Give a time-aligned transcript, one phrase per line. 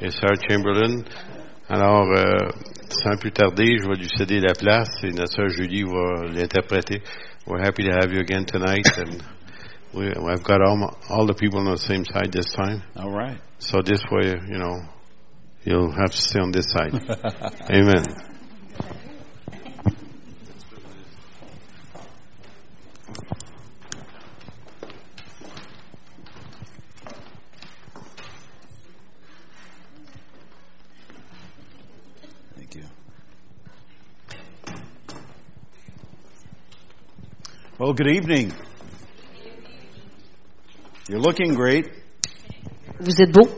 [0.00, 1.04] Et Sœur Chamberlain.
[1.68, 2.48] Alors, euh,
[2.90, 7.00] sans plus tarder, je vais lui céder la place et notre sœur Julie va l'interpréter.
[7.46, 9.22] We're happy to have you again tonight, and
[9.94, 12.82] we, I've got all, all the people on the same side this time.
[12.96, 13.38] All right.
[13.60, 14.80] So this way, you know,
[15.64, 16.92] you'll have to stay on this side.
[17.70, 18.04] Amen.
[32.56, 32.84] Thank you.
[37.82, 38.52] Well, good evening.
[41.08, 41.90] You're looking great.
[43.00, 43.48] Vous êtes beau.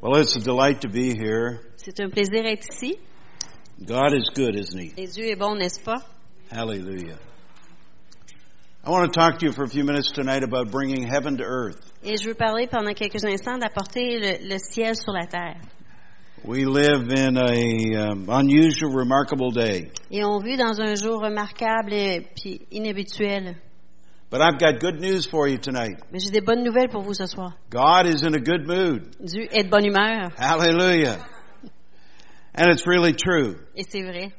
[0.00, 1.58] Well, it's a delight to be here.
[1.74, 3.00] C'est un plaisir d'être ici.
[3.84, 4.92] God is good, isn't He?
[4.96, 6.00] Et Dieu est bon, n'est-ce pas?
[6.52, 7.18] Hallelujah.
[8.84, 11.42] I want to talk to you for a few minutes tonight about bringing heaven to
[11.42, 11.82] earth.
[12.04, 15.60] Et je veux parler pendant quelques instants d'apporter le, le ciel sur la terre.
[16.44, 19.90] We live in a um, unusual, remarkable day.
[20.10, 23.56] Et on vit dans un jour remarquable et puis inhabituel.
[24.30, 25.96] But I've got good news for you tonight.
[26.12, 27.54] Mais j'ai des bonnes nouvelles pour vous ce soir.
[27.70, 29.16] God is in a good mood.
[29.20, 30.30] Dieu est de bonne humeur.
[30.36, 31.18] Hallelujah.
[32.54, 34.32] And it's really true Et c'est vrai.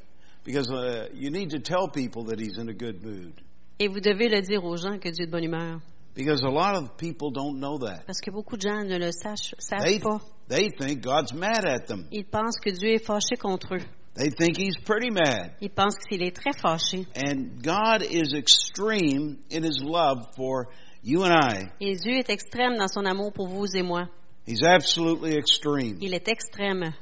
[0.43, 3.33] because uh, you need to tell people that He's in a good mood.
[3.79, 5.79] Et vous devez le dire aux gens que Dieu est de bonne humeur.
[6.15, 8.05] Because a lot of people don't know that.
[8.05, 10.19] Parce que beaucoup de gens ne le sachent, savent They, pas.
[10.49, 12.07] They think God's mad at them.
[12.11, 13.85] Ils pensent que Dieu est fâché contre eux.
[14.15, 15.53] They think He's pretty mad.
[15.61, 17.05] Ils pensent qu'il est très fâché.
[17.15, 20.67] And God is extreme in His love for
[21.03, 21.69] you and I.
[21.79, 24.09] Et Dieu est extrême dans son amour pour vous et moi.
[24.45, 25.99] He's absolutely extreme.
[26.01, 26.93] Il est extrême.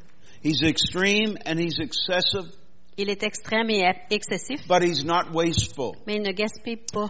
[0.43, 2.51] He's extreme and He's excessive,
[2.97, 5.95] Il est extrême et excessif, but He's not wasteful.
[6.05, 7.09] mais il ne gaspille pas.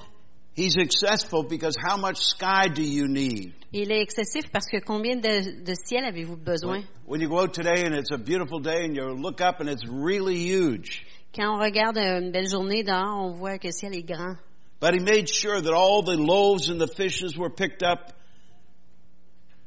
[0.58, 3.54] He's excessive because how much sky do you need?
[3.72, 6.84] Il est excessif parce que combien de, de ciel avez-vous besoin?
[7.06, 9.70] When you go out today and it's a beautiful day and you look up and
[9.70, 11.06] it's really huge.
[11.36, 14.38] Quand on regarde une belle journée dehors, on voit que le ciel est grand.
[14.80, 18.14] But he made sure that all the loaves and the fishes were picked up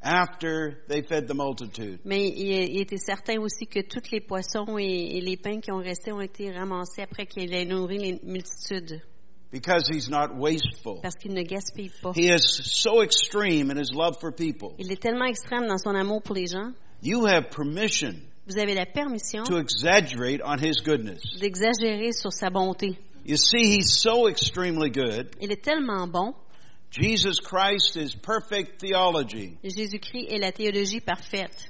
[0.03, 2.01] after they fed the multitude.
[2.05, 5.71] Mais il, il était certain aussi que tous les poissons et, et les pains qui
[5.71, 9.01] ont resté ont été ramassés après qu'il ait nourri les multitudes.
[9.53, 11.01] Because he's not wasteful.
[11.03, 12.13] Parce qu'il ne gaspille pas.
[12.15, 14.75] He is so extreme in his love for people.
[14.79, 16.73] Il est tellement extrême dans son amour pour les gens.
[17.03, 18.15] You have permission
[18.47, 21.21] Vous avez la permission to exaggerate on his goodness.
[21.41, 22.97] d'exagérer sur sa bonté.
[23.25, 25.35] You see, he's so extremely good.
[25.41, 26.35] Il est tellement bon.
[26.91, 29.57] Jesus Christ is perfect theology.
[29.63, 31.69] Jésus-Christ est la théologie parfaite.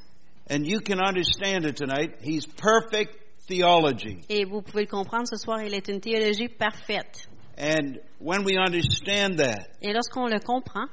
[0.48, 2.16] And you can understand it tonight.
[2.22, 3.16] He's perfect
[3.48, 4.20] theology.
[4.28, 7.28] Et vous pouvez le comprendre ce soir, il est une théologie parfaite.
[7.60, 10.88] And when we understand that, Et lorsqu'on le comprend,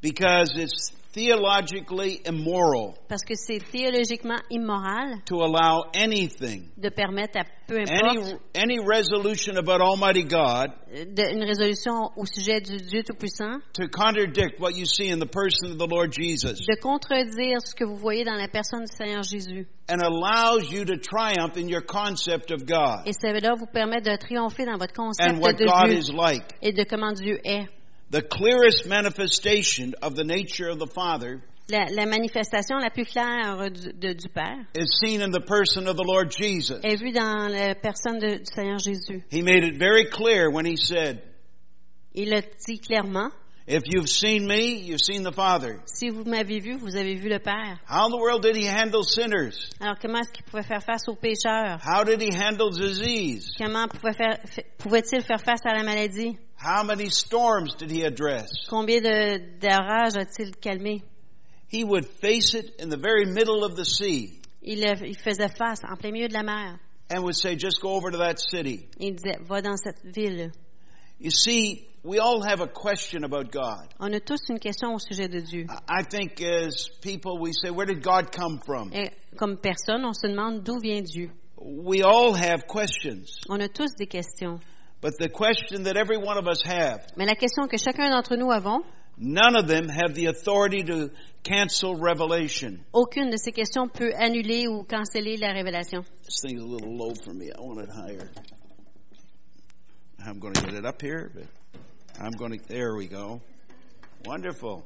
[0.00, 7.44] because it's theologically immoral parce que c'est théologiquement immoral to allow anything, de permettre à
[7.66, 13.02] peu any, importe any resolution about Almighty God de- une résolution au sujet du Dieu
[13.02, 17.60] Tout-Puissant, to contradict what you see in the person of the Lord Jesus de contredire
[17.64, 19.66] ce que vous voyez dans la personne du Seigneur Jésus.
[19.90, 24.14] and allows you to triumph in your concept of God Et cela vous permet de
[24.16, 26.44] triompher dans votre and concept what de God Dieu is like.
[26.62, 27.66] et de comment Dieu est.
[28.10, 33.68] The clearest manifestation of the nature of the Father La, la manifestation la plus claire
[33.70, 36.80] du, de- du Père is seen in the person of the Lord Jesus.
[36.82, 39.22] est vue dans la personne de- du Seigneur Jésus.
[39.30, 41.20] He made it very clear when he said,
[42.14, 43.30] Il le dit clairement,
[43.70, 45.78] If you've seen me, you've seen the Father.
[45.84, 47.78] si vous m'avez vu, vous avez vu le Père.
[47.86, 49.70] How in the world did he handle sinners?
[49.78, 51.78] Alors comment est-ce qu'il pouvait faire face aux pécheurs?
[51.84, 53.52] How did he handle disease?
[53.58, 54.38] Comment pouvait faire,
[54.78, 56.38] pouvait-il faire face à la maladie?
[56.56, 58.48] How many storms did he address?
[58.70, 61.02] Combien de- d'orages a-t-il calmé?
[61.68, 65.80] He would face it in the very middle of the sea Il, il faisait face
[65.84, 66.80] en plein milieu de la mer.
[67.10, 68.88] and would say, Just go over to that city.
[68.98, 70.52] Il disait, va dans cette ville.
[71.20, 73.92] You see, we all have a question about God.
[74.00, 75.66] On a tous une question au sujet de Dieu.
[75.86, 78.90] I think as people, we say, Where did God come from?
[78.94, 81.30] Et comme personne, on se demande d'où vient Dieu.
[81.60, 83.40] We all have questions.
[83.50, 84.60] On a tous des questions.
[85.00, 88.36] But the question that every one of us have, Mais la question que chacun d'entre
[88.36, 88.82] nous avons,
[89.18, 91.10] none of them have the authority to
[91.44, 92.78] cancel revelation.
[92.92, 96.04] aucune de ces questions peut annuler ou canceller la révélation.
[96.24, 97.50] This thing's a little low for me.
[97.50, 98.30] I want it higher.
[100.24, 101.44] I'm going to get it up here, but
[102.20, 102.68] I'm going to.
[102.68, 103.40] There we go.
[104.24, 104.84] Wonderful.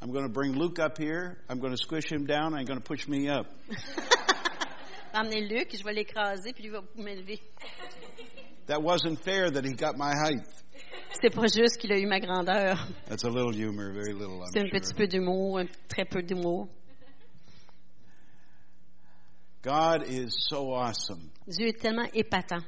[0.00, 1.38] I'm going to bring Luke up here.
[1.48, 2.54] I'm going to squish him down.
[2.54, 3.46] I'm going to push me up.
[5.14, 7.40] Emmenez Luc, je vais l'écraser, puis lui va m'élever.
[8.66, 10.44] That wasn't fair that he got my height.
[11.22, 12.76] C'est pas juste qu'il a eu ma grandeur.
[13.06, 14.96] That's a little humor, very little, C'est un I'm petit sure.
[14.96, 16.68] peu d'humour, un très peu d'humour.
[19.62, 21.30] God is so awesome.
[21.46, 22.62] Dieu est tellement épatant.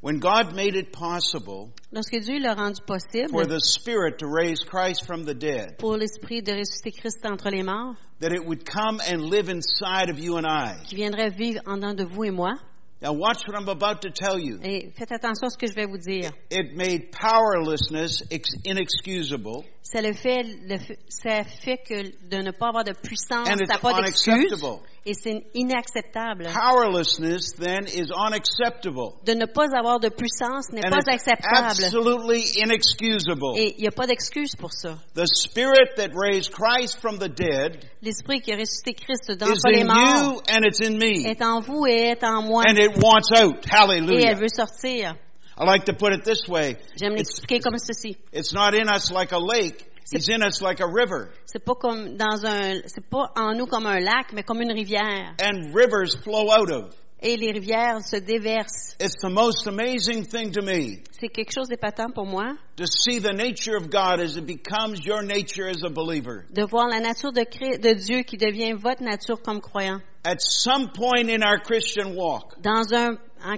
[0.00, 4.60] When God made it possible Lorsque Dieu l'a rendu possible for the Spirit to raise
[4.64, 8.64] Christ from the dead, pour l'Esprit de ressusciter Christ entre les morts, that it would
[8.64, 10.76] come and live inside of you and I.
[10.88, 12.54] qui viendrait vivre en dedans de vous et moi,
[13.00, 14.58] Now watch what I'm about to tell you.
[14.62, 16.30] et faites attention à ce que je vais vous dire.
[16.50, 22.50] It made powerlessness ex- inexcusable Ça le fait, le fait- ça fait que de ne
[22.50, 24.80] pas avoir de puissance, and ça it's n'a pas d'excuse, unacceptable.
[25.08, 26.46] Et c'est inacceptable.
[26.52, 29.14] Powerlessness then is unacceptable.
[29.24, 31.82] De ne pas avoir de puissance n'est pas acceptable.
[31.82, 33.56] absolutely inexcusable.
[33.56, 34.98] Et il n'y a pas d'excuse pour ça.
[35.14, 39.70] The Spirit that raised Christ from the dead L'Esprit qui a ressuscité Christ is d'entre
[39.70, 41.26] les in morts you and it's in me.
[41.26, 42.64] est en vous et est en moi.
[42.68, 43.64] And it wants out.
[43.64, 44.34] Et elle Hallelujah.
[44.34, 45.16] veut sortir.
[45.60, 46.76] I like to put it this way.
[46.96, 48.16] J'aime l'expliquer comme ceci.
[48.32, 49.86] it's not in us like a lake.
[50.10, 51.30] He's in us like a river.
[51.44, 54.72] C'est pas comme dans un, c'est pas en nous comme un lac, mais comme une
[54.72, 55.34] rivière.
[55.42, 56.94] And rivers flow out of.
[57.20, 58.94] Et les rivières se déversent.
[59.00, 63.18] It's the most amazing thing to me C'est quelque chose d'épatant pour moi to see
[63.20, 66.44] the nature of God as it becomes your nature as a believer.
[66.50, 70.00] de voir la nature de Dieu qui devient votre nature comme croyant.
[70.24, 73.56] At some point in our Christian walk, Dans un, en-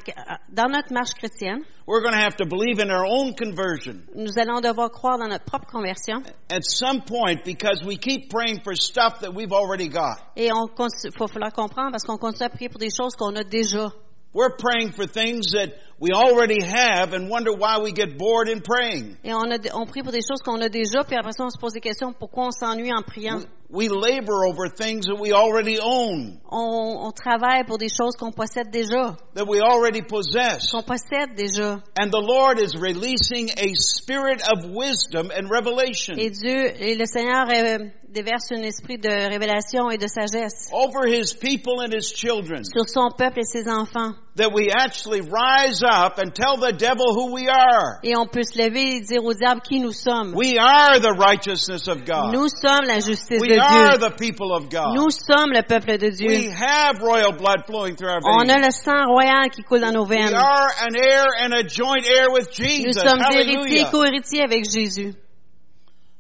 [0.52, 4.02] dans notre marche chrétienne, we're going to have to believe in our own conversion.
[4.14, 6.22] nous allons devoir croire dans notre propre conversion.
[6.50, 10.18] At some point, because we keep praying for stuff that we've already got.
[10.36, 10.68] Et on
[11.16, 13.90] faut falloir comprendre parce qu'on continue à prier pour des choses qu'on a déjà.
[14.32, 18.60] We're praying for things that we already have and wonder why we get bored in
[18.60, 19.16] praying.
[19.24, 21.50] Et on, a, on prie pour des choses qu'on a déjà, puis après ça, on
[21.50, 23.40] se pose des questions pourquoi on s'ennuie en priant?
[23.72, 28.32] We labor over things that we already own, On, on travaille pour des choses qu'on
[28.32, 30.72] possède déjà, that we already possess.
[30.72, 31.80] qu'on possède déjà.
[31.96, 37.06] And the Lord is releasing a spirit of wisdom and revelation Et Dieu, et le
[37.06, 37.78] Seigneur euh,
[38.08, 42.64] déverse un esprit de révélation et de sagesse over His people and His children.
[42.64, 44.14] sur son peuple et ses enfants.
[44.36, 48.00] That we actually rise up and tell the devil who we are.
[48.02, 50.34] Et on peut se lever et dire au diable qui nous sommes.
[50.34, 52.32] We are the righteousness of God.
[52.32, 54.08] Nous sommes la justice We de Dieu.
[54.08, 54.94] the people of God.
[54.96, 56.50] Nous sommes le peuple de We Dieu.
[56.50, 60.04] have royal blood flowing through our On a le sang royal qui coule dans nos
[60.06, 60.34] We veines.
[60.34, 65.14] are an heir and a joint heir with Nous sommes héritiers et co-héritiers avec Jésus.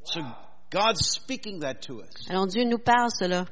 [0.04, 0.20] So
[0.70, 2.28] God's speaking that to us.
[2.28, 3.46] Alors Dieu nous parle cela.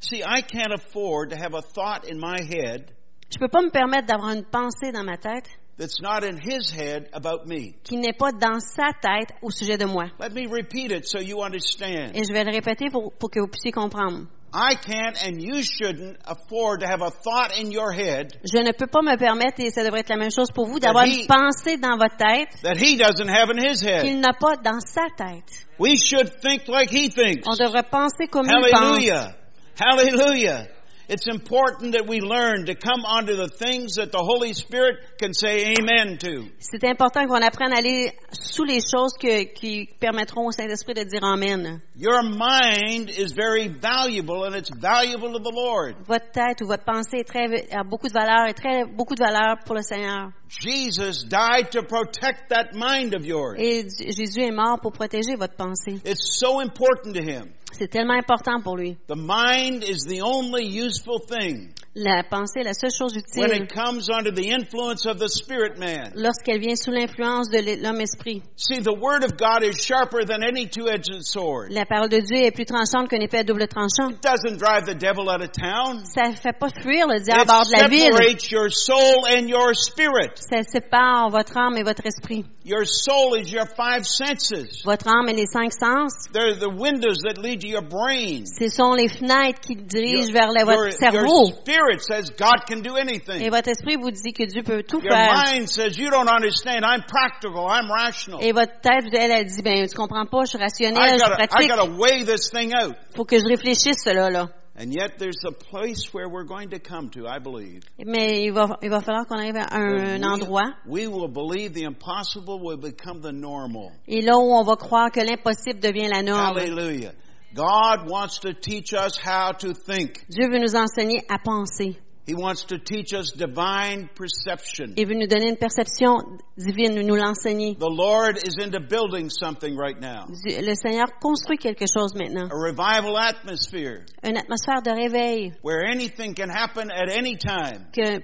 [0.00, 2.92] See, I can't afford to have a thought in my head
[3.30, 5.48] Je peux pas me permettre d'avoir une pensée dans ma tête
[5.78, 7.74] that's not in His head about me.
[7.84, 10.06] qui n'est pas dans sa tête au sujet de moi.
[10.20, 12.12] Let me repeat it so you understand.
[12.14, 14.26] Et je vais le répéter pour, pour que vous puissiez comprendre.
[14.50, 18.72] I can't and you shouldn't afford to have a thought in your head Je ne
[18.72, 21.20] peux pas me permettre, et ça devrait être la même chose pour vous, d'avoir he-
[21.20, 24.04] une pensée dans votre tête that He doesn't have in His head.
[24.04, 25.66] qu'il n'a pas dans sa tête.
[25.78, 27.44] We should think like He thinks.
[27.46, 28.80] On devrait penser comme il pense.
[28.96, 29.34] Hallelujah.
[29.78, 30.66] Hallelujah.
[31.10, 35.32] It's important that we learn to come onto the things that the Holy Spirit can
[35.32, 36.44] say amen to.
[36.58, 41.04] C'est important qu'on apprenne à aller sous les choses que- qui permettront au Saint-Esprit de
[41.04, 41.80] dire Amen.
[41.96, 45.94] Your mind is very valuable and it's valuable to the Lord.
[46.06, 49.24] Votre tête ou votre pensée est très, a beaucoup de valeur et très, beaucoup de
[49.24, 50.30] valeur pour le Seigneur.
[50.50, 53.56] Jesus died to protect that mind of yours.
[53.58, 56.00] Et Jésus est mort pour protéger votre pensée.
[56.04, 57.52] It's so important to Him.
[57.72, 58.96] C'est tellement important pour lui.
[59.08, 63.62] The mind is the only useful thing La pensée est la seule chose when utile
[63.64, 66.12] it comes under the influence of the spirit man.
[66.14, 68.40] lorsqu'elle vient sous l'influence de l'homme-esprit.
[68.56, 71.72] See, the Word of God is sharper than any two-edged sword.
[71.72, 74.10] La parole de Dieu est plus tranchante qu'une épée à double tranchant.
[74.10, 76.04] It doesn't drive the devil out of town.
[76.04, 78.12] Ça fait pas fuir le diable hors de la ville.
[78.12, 80.30] separates your soul and your spirit.
[80.36, 82.44] Ça sépare votre âme et votre esprit.
[82.64, 84.84] Your soul is your five senses.
[84.84, 88.44] Votre âme et les cinq sens, They're the windows that lead to your brain.
[88.44, 91.46] ce sont les fenêtres qui dirigent Your, vers le- votre your- cerveau.
[91.48, 93.50] your spirit says God can do Et anything.
[93.50, 95.34] votre esprit vous dit que Dieu peut tout Your faire.
[95.34, 96.84] mind says you don't understand.
[96.84, 97.66] I'm practical.
[97.68, 98.40] I'm rational.
[98.42, 101.24] Et votre tête, elle, elle dit, ben, tu comprends pas, je suis I rationnelle, je
[101.24, 101.68] gotta, I pratique.
[101.70, 102.94] gotta weigh this thing out.
[103.16, 104.48] Faut que je réfléchisse cela, là.
[104.80, 107.82] And yet there's a place where we're going to come to, I believe.
[108.06, 110.70] Mais il va, il va falloir qu'on arrive à un, un we- endroit.
[110.86, 113.90] We will believe the impossible will become the normal.
[114.06, 116.56] Et là où on va croire que l'impossible devient la norme.
[116.58, 117.10] Hallelujah.
[117.54, 120.24] God wants to teach us how to think.
[120.28, 121.96] Dieu veut nous enseigner à penser.
[122.26, 124.92] He wants to teach us divine perception.
[124.98, 126.18] Il veut nous donner une perception
[126.58, 127.74] divine, nous l'enseigner.
[127.78, 130.26] The Lord is into building something right now.
[130.28, 132.50] Le Seigneur construit quelque chose maintenant.
[132.50, 137.86] A revival atmosphere Une atmosphère de réveil, where anything can happen at any time.
[137.94, 138.20] que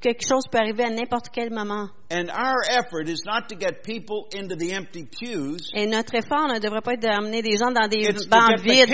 [0.00, 1.88] quelque chose peut arriver à n'importe quel moment.
[2.10, 5.70] And our effort is not to get people into the empty pews.
[5.74, 8.90] Et notre effort ne devrait pas être d'amener des gens dans des It's bancs vides,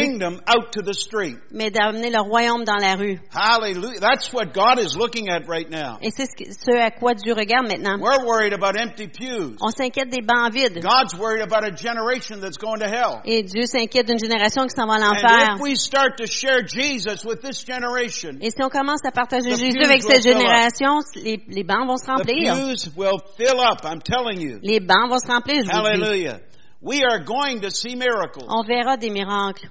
[1.50, 3.18] mais d'amener le royaume dans la rue.
[3.34, 4.00] Hallelujah.
[4.00, 5.98] That's what God is looking at right now.
[6.00, 7.98] Et c'est ce, à quoi Dieu regarde maintenant.
[8.00, 9.56] We're worried about empty pews.
[9.60, 10.80] On s'inquiète des bancs vides.
[10.80, 13.20] God's worried about a generation that's going to hell.
[13.24, 15.56] Et Dieu s'inquiète d'une génération qui s'en va à l'enfer.
[15.56, 19.50] if we start to share Jesus with this generation, Et si on commence à partager
[19.50, 22.54] Jésus avec cette fill les, les bancs vont se the remplir.
[22.54, 23.84] pews will fill up.
[23.84, 24.58] I'm telling you.
[24.62, 26.02] Les bancs vont se remplir, je vous le dis.
[26.02, 26.40] Hallelujah.
[26.82, 28.46] We are going to see miracles.
[28.48, 29.68] On verra des miracles.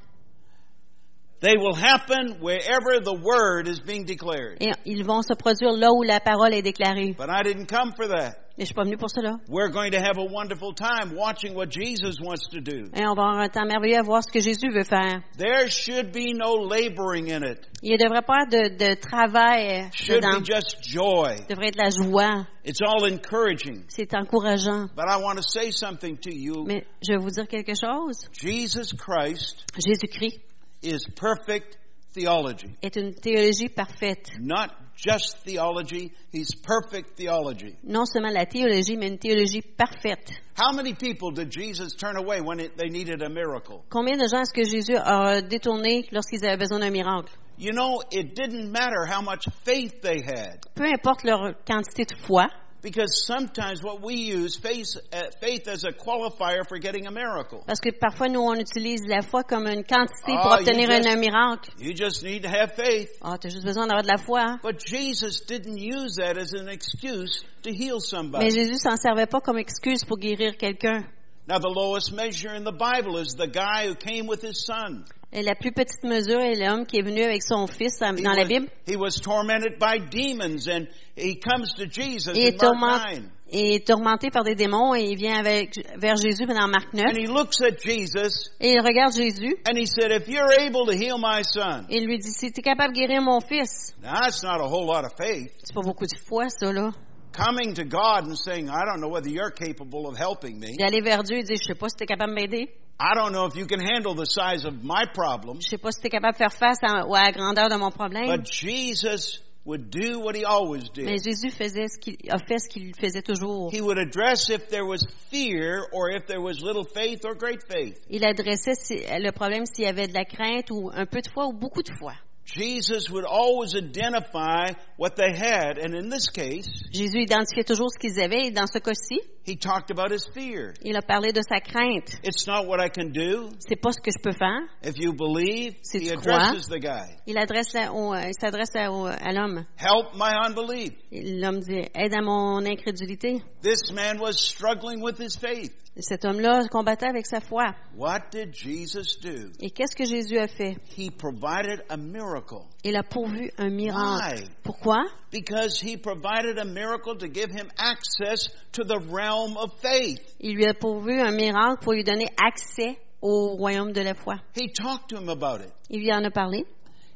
[1.42, 4.58] They will happen wherever the word is being declared.
[4.62, 7.16] Et ils vont se produire là où la parole est déclarée.
[7.18, 8.36] But I didn't come for that.
[8.58, 9.38] Mais je suis pas venu pour cela.
[9.48, 12.90] We're going to have a wonderful time watching what Jesus wants to do.
[12.94, 15.22] Et on va avoir un temps merveilleux à voir ce que Jésus veut faire.
[15.38, 17.60] There should be no laboring in it.
[17.82, 20.42] Il ne devrait pas de, de travail Should dedans.
[20.42, 21.38] be just joy.
[21.48, 22.46] Il devrait être la joie.
[22.66, 23.86] It's all encouraging.
[23.88, 24.90] C'est encourageant.
[24.94, 26.66] But I want to say something to you.
[26.68, 28.28] Mais je vais vous dire quelque chose.
[28.34, 30.42] Jesus Christ Jésus-Christ
[30.82, 31.78] is perfect
[32.14, 32.76] theology.
[32.82, 34.30] est une théologie parfaite.
[34.40, 37.76] Not just theology, he's perfect theology.
[37.84, 40.32] Non seulement la théologie, mais une théologie parfaite.
[40.56, 43.84] How many people did Jesus turn away when it, they needed a miracle?
[43.90, 47.32] Combien de gens est-ce que Jésus a détourné lorsqu'ils avaient besoin d'un miracle?
[47.58, 50.66] You know, it didn't matter how much faith they had.
[50.76, 52.48] Peu importe leur quantité de foi,
[52.82, 54.96] Because sometimes what we use faith,
[55.42, 57.62] faith as a qualifier for getting a miracle.
[57.68, 60.96] parce que parfois nous on utilise la foi comme une quantité pour Ah, obtenir you
[60.96, 61.72] un, just- un miracle.
[61.78, 63.10] You just need to have faith.
[63.22, 64.40] Ah, t'as juste besoin d'avoir de la foi.
[64.42, 64.60] hein?
[64.64, 68.50] But Jesus didn't use that as an excuse to heal Mais somebody.
[68.52, 71.04] Jésus s'en servait pas comme excuse pour guérir quelqu'un.
[71.50, 75.04] Now, the lowest measure in the Bible is the guy who came with his son.
[75.34, 78.46] Et la plus petite mesure est l'homme qui est venu avec son fils dans la
[78.46, 78.68] Bible.
[78.88, 83.16] he was tormented by demons, and he comes to Jesus Il in est, Mark tourment-
[83.16, 83.24] 9.
[83.52, 87.06] il est tourmenté par des démons et il vient avec, vers Jésus dans Marc 9.
[87.10, 90.86] And he looks at Jesus, Et il regarde Jésus and he said, If you're able
[90.86, 91.86] to heal my son.
[91.90, 96.06] et il lui dit, si tu es capable de guérir mon fils, c'est pas beaucoup
[96.06, 96.92] de foi ça là.
[97.32, 100.76] Coming to God and saying, I don't know whether you're capable of helping me.
[100.78, 102.70] D'aller vers Dieu et dire, je sais pas si tu es capable de m'aider.
[103.00, 105.62] I don't know if you can handle the size of my problem.
[105.62, 107.70] Je sais pas si tu es capable de faire face à, ou à la grandeur
[107.70, 108.28] de mon problème.
[108.28, 111.06] But Jesus would do what he always did.
[111.06, 113.72] Mais Jésus faisait ce qu'il a fait ce qu'il faisait toujours.
[113.72, 117.62] He would address if there was fear or if there was little faith or great
[117.70, 117.98] faith.
[118.10, 118.74] Il adressait
[119.20, 121.84] le problème s'il y avait de la crainte ou un peu de foi ou beaucoup
[121.84, 122.14] de foi.
[122.54, 128.00] Jesus would always identify what they had, and in this case, Jésus identifiait toujours ce
[128.00, 128.52] qu'ils avaient.
[128.52, 130.74] Dans ce cas-ci, he talked about his fear.
[130.84, 132.20] il a parlé de sa crainte.
[132.24, 133.50] It's not what I can do.
[133.60, 134.62] C'est pas ce que je peux faire.
[134.84, 136.50] If you believe, Si he tu crois.
[136.50, 137.16] addresses the guy.
[137.28, 139.66] Il adresse au- euh, il s'adresse à, à l'homme.
[139.78, 140.92] Help my unbelief.
[141.12, 143.42] L'homme dit aide à mon incrédulité.
[143.62, 145.74] This man was struggling with his faith.
[145.98, 147.76] Et cet homme-là combattait avec sa foi.
[147.98, 149.50] What did Jesus do?
[149.60, 150.78] Et qu'est-ce que Jésus a fait?
[150.96, 152.68] He provided a miracle.
[152.86, 154.44] Il a pourvu un miracle.
[154.44, 154.48] Why?
[154.64, 155.04] Pourquoi?
[155.32, 160.20] Because he provided a miracle to give him access to the realm of faith.
[160.40, 164.36] Il lui a pourvu un miracle pour lui donner accès au royaume de la foi.
[164.56, 165.72] He talked to him about it.
[165.90, 166.66] Il lui en a parlé.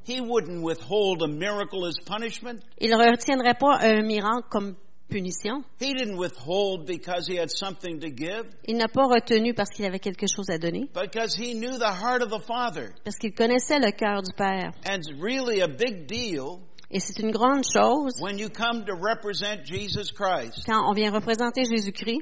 [0.05, 2.60] He wouldn't withhold a miracle as punishment.
[2.79, 4.75] Il ne retiendrait pas un miracle comme
[5.10, 5.63] punition.
[5.79, 9.86] He didn't withhold because he had something to give, Il n'a pas retenu parce qu'il
[9.86, 12.89] avait quelque chose à donner, because he knew the heart of the Father.
[13.05, 14.72] parce qu'il connaissait le cœur du Père.
[14.86, 16.60] And it's really a big deal
[16.93, 20.63] Et c'est une grande chose when you come to represent Jesus Christ.
[20.65, 22.21] quand on vient représenter Jésus-Christ.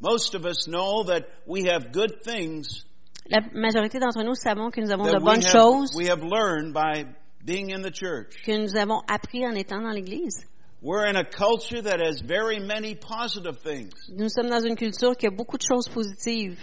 [0.00, 2.84] Most of us know that we have good things
[3.28, 6.08] La majorité d'entre nous savons que nous avons de that we bonnes have, choses we
[6.08, 7.06] have learned by
[7.44, 8.34] being in the church.
[8.44, 10.46] que nous avons appris en étant dans l'Église.
[10.80, 13.94] We're in a culture that has very many positive things.
[14.10, 16.58] Nous sommes dans une culture qui a beaucoup de choses positives.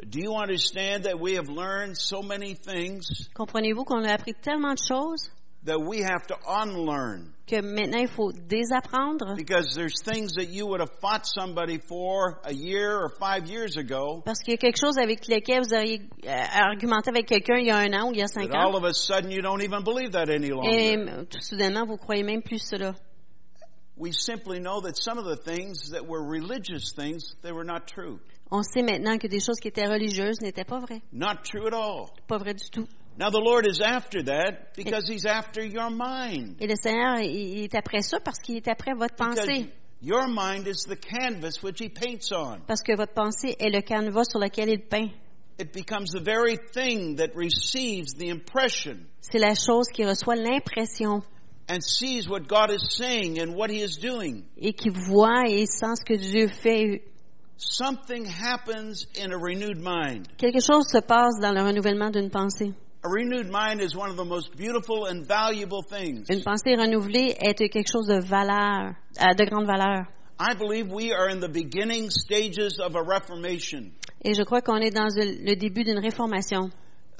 [0.00, 3.28] Do you understand that we have learned so many things?
[3.34, 5.30] Comprenez-vous qu'on a appris tellement de choses?
[5.66, 7.32] That we have to unlearn?
[7.46, 12.40] que maintenant il faut désapprendre Because there's things that you would have fought somebody for
[12.44, 15.72] a year or five years ago parce qu'il y a quelque chose avec lequel vous
[15.72, 18.50] auriez euh, argumenté avec quelqu'un il y a un an ou il y a cinq
[18.50, 20.96] that all ans of a sudden you don't even believe that any et longer.
[21.08, 22.94] euh, tout soudainement vous croyez même plus cela.
[23.96, 27.86] We simply know that some of the things that were religious things, they were not
[27.86, 28.18] true.
[28.50, 31.72] On sait maintenant que des choses qui étaient religieuses n'étaient pas vraies, Not true at
[31.74, 32.10] all.
[32.28, 32.86] pas vraies du tout.
[33.18, 36.56] Now the Lord is after that because He's after your mind.
[36.60, 39.70] Et le Seigneur, il est après ça parce qu'il est après votre pensée.
[40.02, 42.60] your mind is the canvas which He paints on.
[42.66, 45.10] Parce que votre pensée est le canevas sur lequel il peint.
[45.58, 49.06] It becomes the very thing that receives the impression.
[49.22, 51.22] C'est la chose qui reçoit l'impression.
[51.68, 55.66] and sees what God is saying and what He is doing, et qui voit et
[55.66, 57.02] sent ce que Dieu fait,
[57.56, 60.28] something happens in a renewed mind.
[60.36, 62.72] quelque chose se passe dans le renouvellement d'une pensée.
[63.06, 66.26] A renewed mind is one of the most beautiful and valuable things.
[66.28, 70.06] Une pensée renouvelée est quelque chose de valeur, euh, de grande valeur.
[70.40, 73.92] I believe we are in the beginning stages of a reformation.
[74.24, 76.70] Et je crois qu'on est dans le début d'une réformation.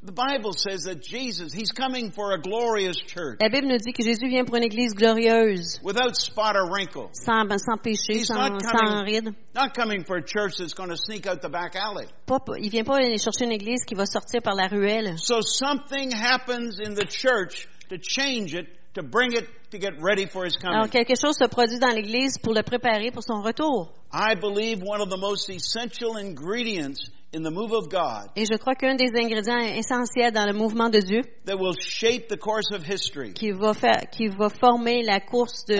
[0.06, 3.92] The Bible says that Jesus, He's coming for a glorious church La Bible nous dit
[3.92, 7.10] que Jésus vient pour une église glorieuse, without spot or wrinkle.
[7.12, 9.34] sans, sans péché, He's sans, not sans coming- ride.
[9.56, 12.06] Not coming for a church that's going to sneak out the back alley.
[12.26, 15.18] Pas, il vient pas aller chercher une église qui va sortir par la ruelle.
[15.18, 20.26] So something happens in the church to change it, to bring it, to get ready
[20.26, 20.76] for His coming.
[20.76, 23.92] Alors quelque chose se produit dans l'église pour le préparer pour son retour.
[24.12, 28.56] I believe one of the most essential ingredients in the move of God Et je
[28.56, 32.70] crois qu'un des ingrédients essentiels dans le mouvement de Dieu that will shape the course
[32.72, 35.76] of history qui va faire, qui va former la course de,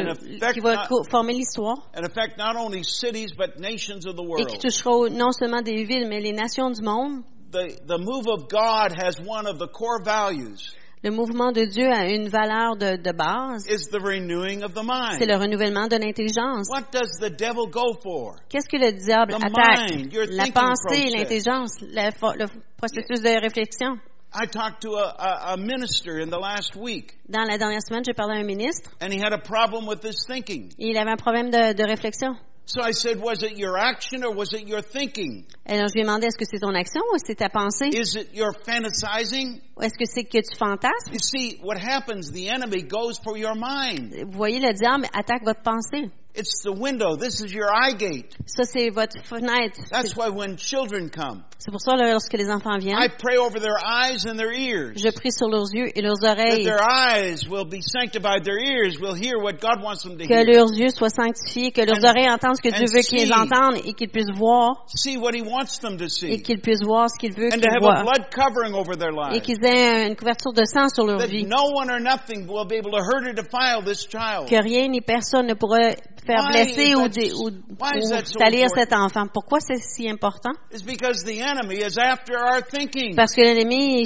[0.52, 4.56] qui va former l'histoire and affect not only cities but nations of the et qui
[4.56, 4.60] world.
[4.60, 7.22] touchera non seulement des villes mais les nations du monde.
[7.52, 11.86] The, the move of God has one of the core values Le mouvement de Dieu
[11.92, 13.66] a une valeur de, de base.
[13.68, 14.82] is the renewing of the
[15.18, 16.68] C'est le renouvellement de l'intelligence.
[16.70, 18.36] What does the devil go for?
[18.48, 19.90] Qu'est-ce que le diable The attaque?
[19.90, 23.98] mind, your La pensée, l'intelligence, le processus de réflexion.
[24.34, 28.02] I talked to a, a, a minister in the last week Dans la dernière semaine,
[28.04, 30.70] j'ai parlé à un ministre and he had a problem with his thinking.
[30.78, 32.34] et il avait un problème de, de réflexion.
[32.68, 35.46] So I said, was it your action or was it your thinking?
[35.64, 37.90] Alors, je lui ai demandé est-ce que c'est ton action ou c'est ta pensée?
[37.92, 39.60] Is it your fantasizing?
[39.80, 41.12] Est-ce que c'est que tu fantasmes?
[41.12, 44.14] You see, what happens, the enemy goes for your mind.
[44.26, 46.10] Vous voyez, le diable attaque votre pensée.
[46.36, 47.16] It's the window.
[47.16, 48.36] This is your eye gate.
[48.46, 49.78] Ça, c'est votre fenêtre.
[49.90, 53.38] That's C'est why when children come, c'est pour ça, lorsque les enfants I viennent, pray
[53.38, 54.92] over their eyes and their ears.
[54.96, 56.64] je prie sur leurs yeux et leurs That oreilles.
[56.64, 60.34] their eyes will be sanctified, their ears will hear what God wants them to Que
[60.34, 60.44] hear.
[60.44, 63.80] leurs yeux soient sanctifiés, que leurs And- oreilles entendent ce que Dieu veut qu'ils entendent
[63.84, 66.42] et qu'ils puissent voir See what He wants them to et see.
[66.42, 68.02] qu'ils puissent voir ce qu'il veut And to qu'ils have a voient.
[68.02, 69.42] blood covering over their Et lives.
[69.42, 71.44] qu'ils aient une couverture de sang sur leur That vie.
[71.46, 74.48] no one or nothing will be able to hurt or defile this child.
[74.48, 75.94] Que rien ni personne ne pourra
[76.26, 78.80] faire Why blesser ou, dé- ou, ou so salir important?
[78.80, 79.26] cet enfant?
[79.32, 80.52] Pourquoi c'est si important?
[80.72, 83.14] It's because the enemy is after our thinking.
[83.14, 84.02] Parce que l'ennemi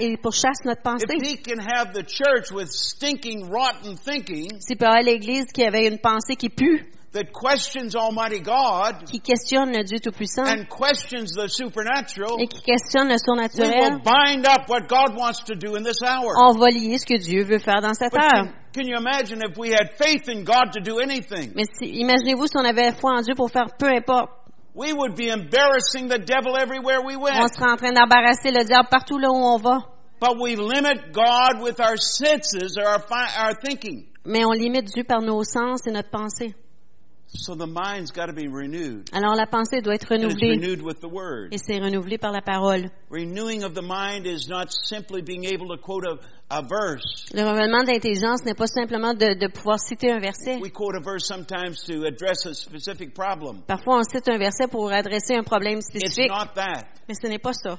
[0.00, 1.06] il pourchasse notre pensée.
[4.60, 9.20] S'il peut avoir l'église qui avait une pensée qui pue, that questions Almighty God qui
[9.20, 14.00] questionne le Dieu Tout-Puissant and questions the supernatural, et qui questionne le we will surnaturel,
[14.02, 16.32] bind up what God wants to do in this hour.
[16.36, 18.44] on va lier ce que Dieu veut faire dans cette But heure.
[18.46, 21.52] can, can you imagine if we had faith in God to do anything?
[21.54, 24.30] Mais si- imaginez-vous si on avait foi en Dieu pour faire peu importe.
[24.74, 28.88] We would be embarrassing the devil everywhere we On serait en train d'embarrasser le diable
[28.90, 29.80] partout là où on va.
[30.18, 34.06] But we limit God with our senses or our, fi- our thinking.
[34.24, 36.54] Mais on limite Dieu par nos sens et notre pensée.
[39.12, 41.48] Alors la pensée doit être renouvelée renewed with the Word.
[41.52, 42.90] et c'est renouvelé par la parole.
[43.10, 46.18] Renewing of the mind is not simply being able to quote a,
[46.50, 47.26] a verse.
[47.34, 50.58] Le renouvellement d'intelligence n'est pas simplement de, de pouvoir citer un verset.
[50.60, 53.62] We quote a verse sometimes to address a specific problem.
[53.66, 56.84] Parfois, on cite un verset pour adresser un problème It's spécifique, not that.
[57.08, 57.78] mais ce n'est pas ça.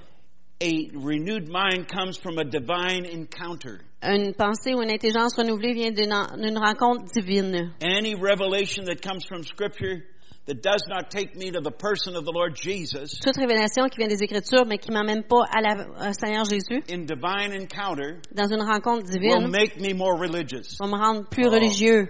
[0.61, 3.81] A renewed mind comes from a divine encounter.
[4.01, 7.71] Une pensée ou une intelligence renouvelée vient d'une en- d'une rencontre divine.
[7.81, 10.03] Any revelation that comes from Scripture
[10.45, 13.97] that does not take me to the person of the Lord Jesus Toute révélation qui
[13.97, 18.19] vient des Écritures, mais qui m'emmène pas à la, au Seigneur Jésus, in divine encounter
[18.33, 20.77] dans une rencontre will divine, make me more religious.
[20.79, 21.51] va me rendre plus Oh.
[21.51, 22.07] religieux.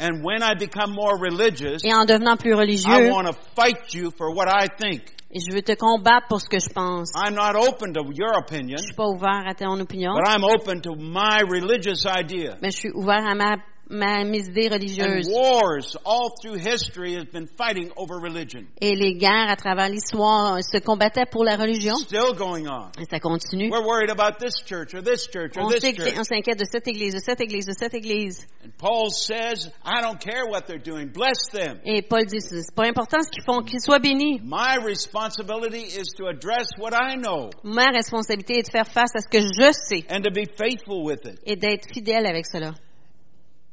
[0.00, 3.94] And when I become more religious, Et en devenant plus I religieux, want to fight
[3.94, 5.02] you for what I think.
[5.34, 7.10] Et je veux te combattre pour ce que je pense.
[7.16, 10.44] I'm not open to your opinion, Je suis pas ouvert à ton opinion, but I'm
[10.44, 12.56] open to my religious idea.
[12.62, 13.56] mais je suis ouvert à ma,
[13.90, 15.28] ma, mes idées And religieuses.
[15.30, 18.64] wars all through history have been fighting over religion.
[18.80, 21.94] Et les guerres à travers l'histoire se combattaient pour la religion.
[21.96, 22.90] Still going on.
[23.00, 23.70] Et ça continue.
[23.70, 26.14] We're worried about this church or this church or On this church.
[26.14, 28.46] qu'on s'inquiète de cette église, de cette église, de cette église.
[28.64, 31.08] And Paul says, I don't care what they're doing.
[31.12, 31.78] Bless them.
[31.84, 34.40] Et Paul dit, c'est pas important ce qu'ils font, qu'ils soient bénis.
[34.42, 39.20] My responsibility is to address what I know Ma responsabilité est de faire face à
[39.20, 41.38] ce que je sais and to be faithful with it.
[41.46, 42.72] et d'être fidèle avec cela.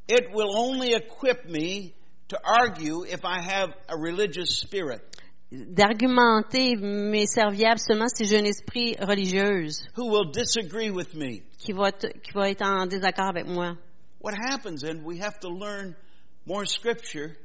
[0.07, 1.93] It will only equip me
[2.29, 5.01] to argue if I have a religious spirit.
[5.51, 11.41] D'argumenter m'est serviable seulement si j'ai un esprit religieuse who will disagree with me.
[11.59, 13.77] qui va, t- qui va être en désaccord avec moi.
[14.21, 15.95] What happens then, we have to learn
[16.45, 17.35] more scripture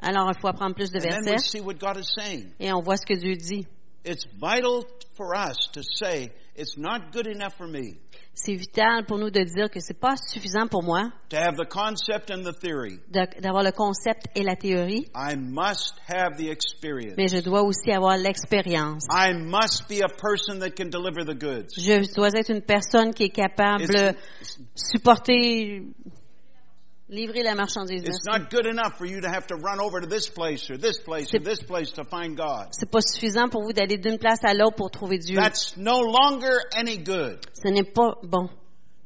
[0.00, 2.52] Alors, il faut apprendre plus de and then we versets see what God is saying.
[2.58, 3.66] et on voit ce que Dieu dit.
[4.04, 4.84] It's vital
[5.16, 7.98] for us to say, it's not good enough for me
[8.34, 11.68] C'est vital pour nous de dire que c'est pas suffisant pour moi to have the
[11.68, 12.98] concept and the theory.
[13.10, 17.14] de- d'avoir le concept et la théorie, I must have the experience.
[17.18, 19.04] mais je dois aussi avoir l'expérience.
[19.10, 21.74] I must be a person that can deliver the goods.
[21.76, 24.14] Je dois être une personne qui est capable de
[24.74, 25.82] supporter,
[27.12, 28.02] livrer la marchandise.
[28.04, 30.78] it's not good enough for you to have to run over to this place or
[30.78, 32.68] this place or C'est- this place to find God.
[32.72, 35.36] C'est pas suffisant pour vous d'aller d'une place à l'autre pour trouver Dieu.
[35.36, 37.38] That's no longer any good.
[37.54, 38.48] Ce n'est pas bon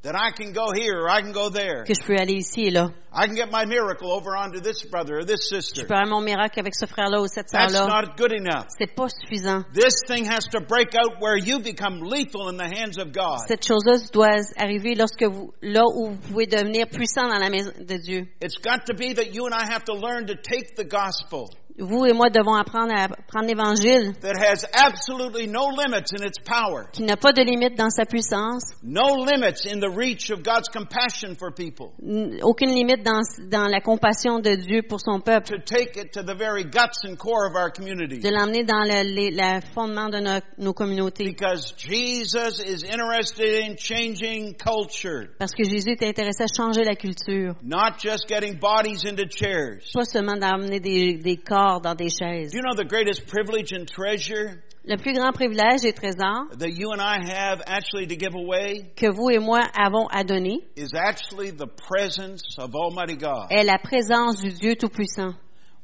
[0.07, 1.83] That I can go here or I can go there.
[1.85, 2.93] que je peux aller ici et là.
[3.13, 5.85] I can get my miracle over onto this brother or this Je sister.
[5.85, 8.03] peux avoir mon miracle avec ce frère-là ou cette That's sœur-là.
[8.03, 8.67] not good enough.
[8.79, 9.65] C'est pas suffisant.
[9.75, 13.41] This thing has to break out where you become lethal in the hands of God.
[13.49, 17.73] Cette chose-là doit arriver lorsque vous, là où vous pouvez devenir puissant dans la maison
[17.77, 18.29] de Dieu.
[18.41, 21.51] It's got to be that you and I have to learn to take the gospel
[21.79, 26.39] Vous et moi devons apprendre à prendre l'évangile that has absolutely no limits in its
[26.43, 30.43] power, qui n'a pas de limite dans sa puissance, no limits in the reach of
[30.43, 35.21] God's compassion for people, n- aucune limite dans, dans la compassion de Dieu pour son
[35.21, 38.21] peuple, to take it to the very guts and core of our community.
[38.21, 41.25] de l'emmener dans le les- la fondement de nos, nos communautés.
[41.25, 46.97] Because Jesus is interested in changing culture, Parce que Jésus est intéressé à changer la
[46.97, 49.81] culture, not just getting bodies into chairs.
[49.93, 52.53] pas seulement d'emmener des, des corps dans des chaises.
[52.53, 56.71] Do you know the greatest privilege and treasure Le plus grand privilège et trésor that
[56.71, 60.61] you and I have actually to give away que vous et moi avons à donner
[60.77, 63.49] is actually the presence of Almighty God.
[63.51, 65.35] est la présence du Dieu Tout-Puissant.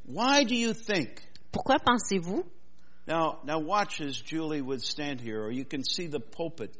[0.05, 1.21] Why do you think?
[1.51, 2.45] Pourquoi pensez-vous?
[3.05, 6.73] Now, now watch as Julie would stand here, or you can see the pulpit.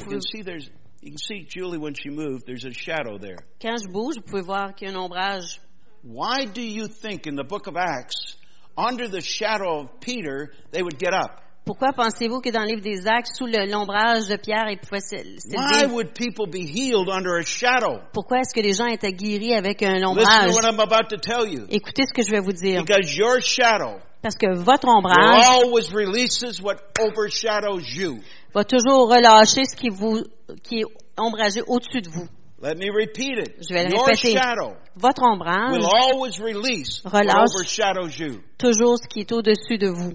[0.00, 0.68] You can see there's,
[1.00, 2.44] you can see Julie when she moved.
[2.46, 3.38] There's a shadow there.
[3.60, 5.58] Quand je bouge, vous pouvez voir qu'il y a un ombrage.
[6.02, 8.36] Why do you think in the book of Acts,
[8.76, 11.38] under the shadow of Peter, they would get up?
[11.64, 14.98] Pourquoi pensez-vous que dans le livre des Actes, sous l'ombrage de Pierre, ils pouvaient
[15.46, 15.92] Why lever?
[15.94, 18.00] would people be healed under a shadow?
[18.12, 20.48] Pourquoi est-ce que les gens étaient guéris avec un Listen ombrage?
[20.50, 21.66] to what I'm about to tell you.
[21.70, 22.82] Écoutez ce que je vais vous dire.
[22.84, 28.18] Because your shadow Parce que votre ombrage always releases what overshadows you.
[28.52, 30.24] va toujours relâcher ce qui vous,
[30.64, 30.84] qui est
[31.16, 32.26] ombragé au-dessus de vous.
[32.62, 33.56] Let me repeat it.
[33.68, 34.34] Je vais le Your répéter.
[34.38, 37.50] shadow Votre ombrage, will always release what Relâche.
[37.56, 38.40] overshadows you.
[38.56, 40.12] toujours ce qui est au-dessus de vous.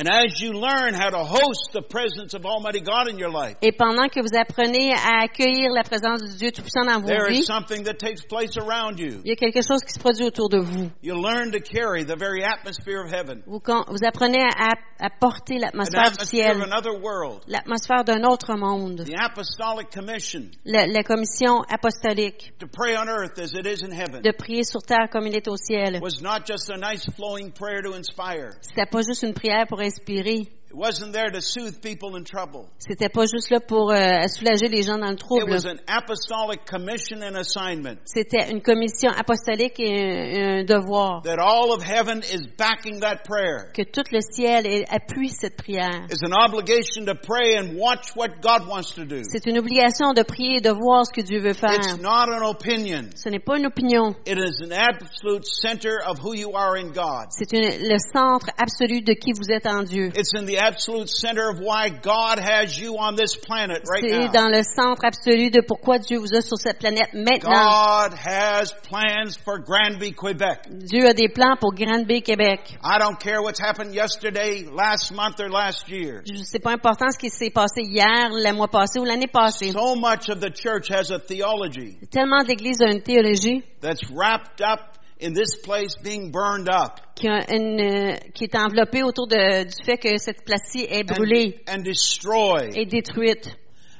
[0.00, 3.56] And as you learn how to host the presence of Almighty God in your life,
[3.60, 7.28] Et pendant que vous apprenez à accueillir la présence du Dieu Tout-Puissant dans vos there
[7.30, 9.20] is vies, something that takes place around you.
[9.26, 10.90] il y a quelque chose qui se produit autour de vous.
[11.02, 13.60] You learn to carry the very atmosphere of heaven, Vous,
[14.02, 14.70] apprenez à,
[15.04, 20.86] à porter l'atmosphère du atmosphere of ciel, l'atmosphère d'un autre monde, the apostolic commission la,
[20.86, 24.22] la commission apostolique to pray on earth as it is in heaven.
[24.22, 26.00] de prier sur terre comme il est au ciel.
[26.00, 28.56] was not just a nice flowing prayer to inspire.
[28.62, 30.59] C'était pas juste une prière pour inspirer.
[30.72, 32.68] It wasn't there to soothe people in trouble.
[32.78, 35.50] C'était pas juste là pour euh, soulager les gens dans le It trouble.
[35.50, 41.22] was an apostolic commission and assignment C'était une commission apostolique et un, un devoir.
[41.24, 43.72] that all of heaven is backing that prayer.
[43.74, 46.06] Que tout le ciel appuie cette prière.
[46.08, 49.22] It's an obligation to pray and watch what God wants to do.
[49.24, 51.74] C'est une obligation de prier et de voir ce que Dieu veut faire.
[51.74, 53.10] It's not an opinion.
[53.16, 54.14] Ce n'est pas une opinion.
[54.24, 57.26] It is an absolute center of who you are in God.
[57.30, 60.10] C'est le centre absolu de qui vous êtes en Dieu.
[60.14, 64.18] It's in the absolute center of why God has you on this planet right C'est
[64.26, 64.32] now.
[64.32, 67.50] dans le centre absolu de pourquoi Dieu vous a sur cette planète maintenant.
[67.50, 70.58] God has plans for Granby, Quebec.
[70.70, 72.60] Dieu a des plans pour Grande-Bay, Québec.
[72.84, 76.22] I don't care what's happened yesterday, last month, or last year.
[76.26, 79.72] Je- C'est pas important ce qui s'est passé hier, le mois passé ou l'année passée.
[79.72, 84.60] So much of the church has a theology Tellement d'Églises ont une théologie that's wrapped
[84.60, 84.80] up
[85.22, 89.64] in this place being burned up qui, a une, euh, qui est enveloppée autour de-
[89.64, 93.46] du fait que cette place-ci est brûlée and, and destroyed et détruite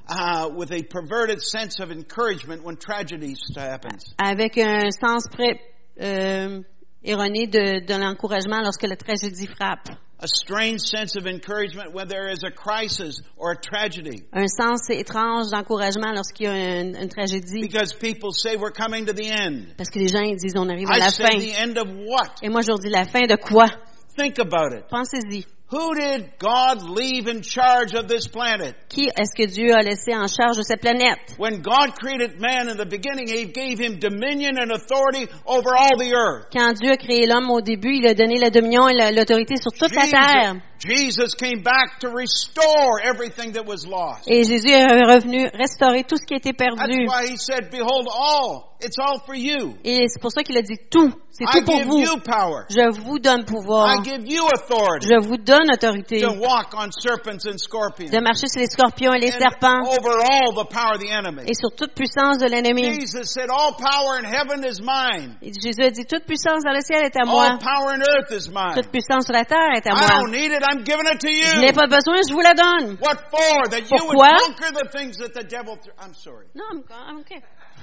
[0.09, 4.15] uh, with a perverted sense of encouragement when tragedy happens.
[4.19, 5.61] avec un sens pré-
[6.01, 6.61] euh,
[7.05, 9.89] erroné de, de l'encouragement lorsque la tragédie frappe.
[10.23, 14.23] A strange sense of encouragement when there is a crisis or a tragedy.
[14.35, 17.63] Un sens étrange d'encouragement lorsqu'il y a une, une tragédie.
[17.63, 19.75] Because people say we're coming to the end.
[19.79, 21.39] Parce que les gens ils disent on arrive à I la say fin.
[21.39, 22.35] the end of what?
[22.43, 23.67] Et moi je leur dis la fin de quoi?
[24.15, 24.85] Think about it.
[24.91, 25.47] Pensez-y.
[25.73, 28.75] Who did God leave in charge of this planet?
[28.89, 31.19] Qui est-ce que Dieu a laissé en charge de cette planète?
[31.39, 35.97] When God created man in the beginning, He gave him dominion and authority over all
[35.97, 36.49] the earth.
[36.53, 39.57] Quand Dieu a créé l'homme au début, il a donné la dominion et la- l'autorité
[39.59, 40.55] sur toute la terre.
[40.81, 44.27] Jesus, Jesus came back to restore everything that was lost.
[44.27, 47.05] Et Jésus est revenu restaurer tout ce qui était That's perdu.
[47.07, 49.77] why He said, Behold, all, it's all for you.
[49.85, 51.13] Et c'est pour ça qu'il a dit tout.
[51.31, 51.99] C'est I pour give vous.
[52.01, 52.65] you power.
[52.71, 53.95] Je vous donne pouvoir.
[53.95, 58.11] I give you authority Je vous donne autorité to walk on serpents and scorpions.
[58.11, 61.11] de marcher sur les scorpions et les and serpents over all the power of the
[61.11, 61.43] enemy.
[61.47, 62.95] et sur toute puissance de l'ennemi.
[63.01, 65.37] Jesus said, All power in heaven is mine.
[65.43, 67.59] Et Jésus a dit, toute puissance dans le ciel est à All moi.
[67.59, 68.75] power on earth is mine.
[68.75, 70.09] Toute puissance sur la terre est à I moi.
[70.09, 70.63] don't need it.
[70.63, 71.73] I'm giving it to Je n'ai you.
[71.75, 72.97] pas besoin, je vous la donne.
[73.01, 73.69] What for?
[73.71, 74.37] That you would Pourquoi?
[74.47, 75.77] conquer the things that the devil.
[75.77, 76.47] Th- I'm sorry.
[76.55, 77.25] Non, I'm-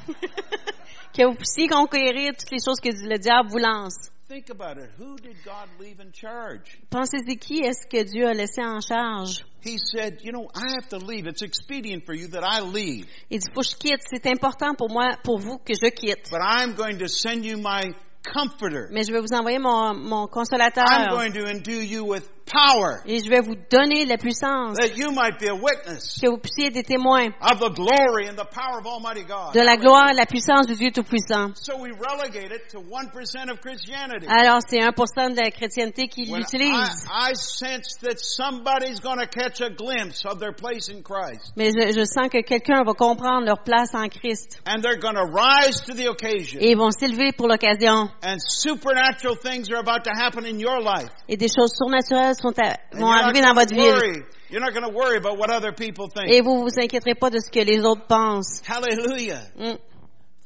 [1.13, 4.09] que vous puissiez conquérir toutes les choses que le diable vous lance.
[4.27, 4.89] Think about it.
[4.97, 6.77] Who did God leave in charge?
[6.91, 9.45] Pensez-y qui est-ce que Dieu a laissé en charge?
[9.63, 11.27] He said, You know, I have to leave.
[11.27, 13.05] It's expedient for you that I leave.
[13.29, 14.01] Il dit, faut que je quitte.
[14.09, 16.29] C'est important pour moi, pour vous, que je quitte.
[16.29, 18.89] But I'm going to send you my comforter.
[18.91, 21.07] Mais je vais vous envoyer mon, mon I'm consolateur.
[21.09, 24.77] going to endue you with power Et je vais vous donner la puissance.
[24.77, 28.27] that you might be a witness Que vous puissiez être des témoins of the glory
[28.29, 29.53] and the power of Almighty God.
[29.53, 31.51] de la gloire et la puissance du Dieu Tout-Puissant.
[31.55, 34.25] So we relegate it to 1% of Christianity.
[34.29, 37.05] Alors, c'est 1% de la chrétienté qui I, l'utilise.
[37.11, 41.51] I sense that somebody's going to catch a glimpse of their place in Christ.
[41.57, 44.59] Mais je, je sens que quelqu'un va comprendre leur place en Christ.
[44.65, 46.59] And they're going to rise to the occasion.
[46.61, 48.09] Et ils vont s'élever pour l'occasion.
[48.23, 51.09] And supernatural things are about to happen in your life.
[51.27, 53.93] Et des choses surnaturelles sont vont you're not arriver dans votre ville.
[53.93, 54.25] worry.
[54.49, 56.29] You're not going to worry about what other people think.
[56.31, 58.61] Et vous vous inquiéterez pas de ce que les autres pensent.
[58.67, 59.41] Hallelujah.
[59.57, 59.77] Mm.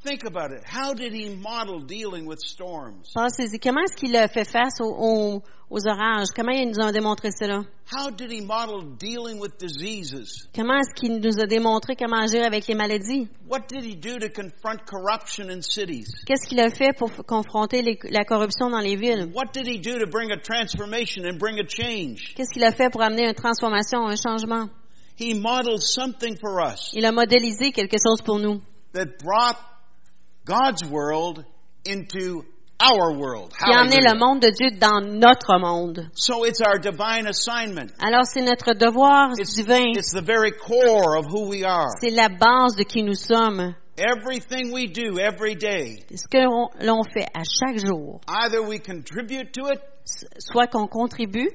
[0.04, 0.64] Think about it.
[0.66, 3.12] How did he model dealing with storms?
[3.16, 6.30] Pensez-y, comment est-ce qu'il a fait face aux, aux- aux orages?
[6.36, 7.62] Comment il nous a démontré cela?
[7.96, 10.48] How did he model dealing with diseases?
[10.56, 13.28] Comment est-ce qu'il nous a démontré comment agir avec les maladies?
[13.48, 16.08] What did he do to confront corruption in cities?
[16.26, 19.30] Qu'est-ce qu'il a fait pour confronter les- la corruption dans les villes?
[19.36, 22.34] What did he do to bring a transformation and bring a change?
[22.36, 24.68] Qu'est-ce qu'il a fait pour amener une transformation, un changement?
[25.20, 28.62] He modeled something for us Il a modélisé quelque chose pour nous,
[28.94, 29.58] that brought
[30.46, 31.46] God's world
[31.86, 32.44] into
[32.82, 33.54] our world.
[33.54, 36.10] qui a le monde de Dieu dans notre monde.
[36.14, 37.92] So it's our divine assignment.
[38.00, 41.90] Alors c'est notre devoir It's, divin, it's the very core of who we are.
[42.02, 43.76] c'est la base de qui nous sommes.
[43.98, 46.40] Everything we do every day, Ce que
[46.84, 49.80] l'on fait à chaque jour, either we contribute to it
[50.40, 51.50] soit qu'on contribue,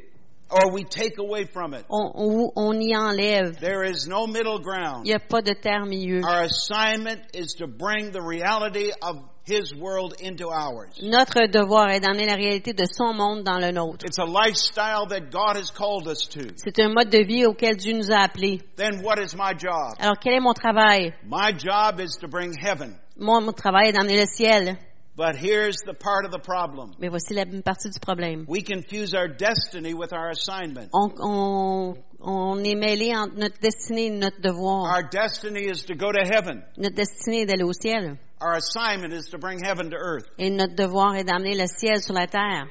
[0.50, 1.84] or we take away from it.
[1.90, 3.58] on, on, on y enlève.
[3.58, 5.06] There is no middle ground.
[5.06, 6.22] Il n'y a pas de terre milieu.
[6.22, 11.00] Our assignment is to bring the reality of His world into ours.
[11.00, 14.04] Notre devoir est d'amener la réalité de son monde dans le nôtre.
[14.04, 16.52] It's a lifestyle that God has called us to.
[16.56, 18.60] C'est un mode de vie auquel Dieu nous a appelés.
[18.76, 19.94] Then what is my job?
[20.00, 21.14] Alors quel est mon travail?
[21.24, 22.96] My job is to bring heaven.
[23.16, 24.76] Mon, mon travail est d'amener le ciel.
[25.16, 26.92] But here's the part of the problem.
[26.98, 28.44] Mais voici la partie du problème.
[28.48, 30.90] We confuse our destiny with our assignment.
[30.92, 34.84] On, on, on est mêlé entre notre destinée et notre devoir.
[34.94, 36.62] Our destiny is to go to heaven.
[36.76, 38.18] Notre destinée est d'aller au ciel.
[38.42, 40.26] Our assignment is to bring heaven to earth.
[40.38, 42.66] Et notre devoir est d'amener le ciel sur la terre.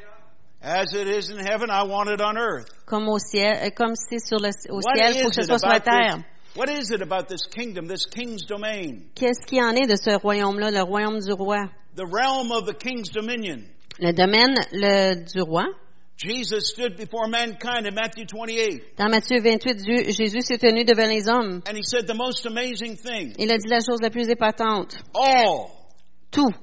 [0.61, 2.69] As it is in heaven, I want it on earth.
[2.85, 5.41] Comme au ciel, euh, comme c'est sur le, au What ciel, faut que is ce
[5.41, 6.17] it soit sur la about terre.
[6.17, 6.25] this?
[6.55, 9.01] What is it about this kingdom, this king's domain?
[9.15, 11.65] Qu'est-ce qui en est de ce royaume-là, le royaume du roi?
[11.95, 13.65] The realm of the king's dominion.
[13.99, 15.63] Le domaine le, du roi.
[16.17, 21.07] Jesus stood before mankind in Matthew 28, Dans Matthieu 28, Dieu- Jésus s'est tenu devant
[21.09, 21.61] les hommes.
[21.67, 23.33] and he said the most amazing thing.
[23.37, 24.95] Il a dit la chose la plus épatante.
[25.13, 25.69] All,
[26.31, 26.53] Tout.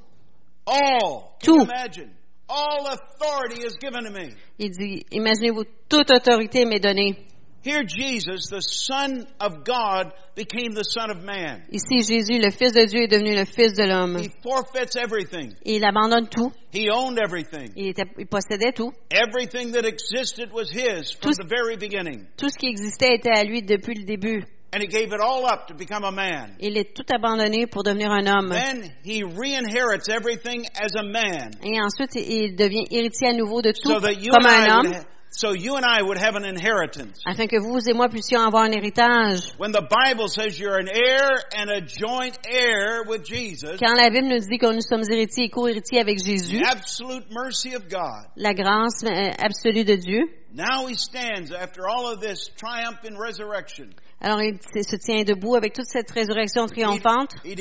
[0.66, 1.62] all, Tout.
[1.64, 2.11] imagine?
[2.49, 4.35] All authority is given to me.
[4.59, 7.16] Il dit, imaginez-vous, toute autorité m'est donnée.
[7.64, 11.62] Here Jesus, the Son of God, became the Son of Man.
[11.70, 14.18] Ici, Jésus, le Fils de Dieu, est devenu le Fils de l'homme.
[14.18, 15.55] He forfeits everything.
[15.64, 16.53] Il abandonne tout.
[16.72, 17.70] He owned everything.
[17.77, 18.92] Il, était, il possédait tout.
[19.12, 22.27] Everything that existed was his from Tout- the very beginning.
[22.37, 24.42] Tout ce qui existait était à lui depuis le début.
[24.75, 26.57] And he gave it all up to become a man.
[26.59, 28.48] Il est tout abandonné pour devenir un homme.
[28.51, 31.53] Then he re-inherits everything as a man.
[31.62, 34.92] Et ensuite, il devient héritier à nouveau de tout So that you comme un homme,
[35.35, 37.21] so you and I would have an inheritance.
[37.27, 39.53] afin que vous et moi puissions avoir un héritage.
[39.59, 44.11] When the Bible says you're an heir and a joint heir with Jesus, Quand la
[44.11, 47.88] Bible nous dit que nous sommes héritiers et co-héritiers avec Jésus, the absolute mercy of
[47.88, 48.27] God.
[48.37, 50.21] la grâce euh, absolue de Dieu,
[50.55, 53.95] Now he stands after all of this triumph in resurrection.
[54.24, 57.32] Alors il se tient debout avec toute cette résurrection triomphante.
[57.44, 57.61] Il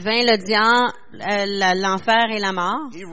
[0.00, 2.90] vainc le diable, euh, l'enfer et la mort.
[2.92, 3.06] Il,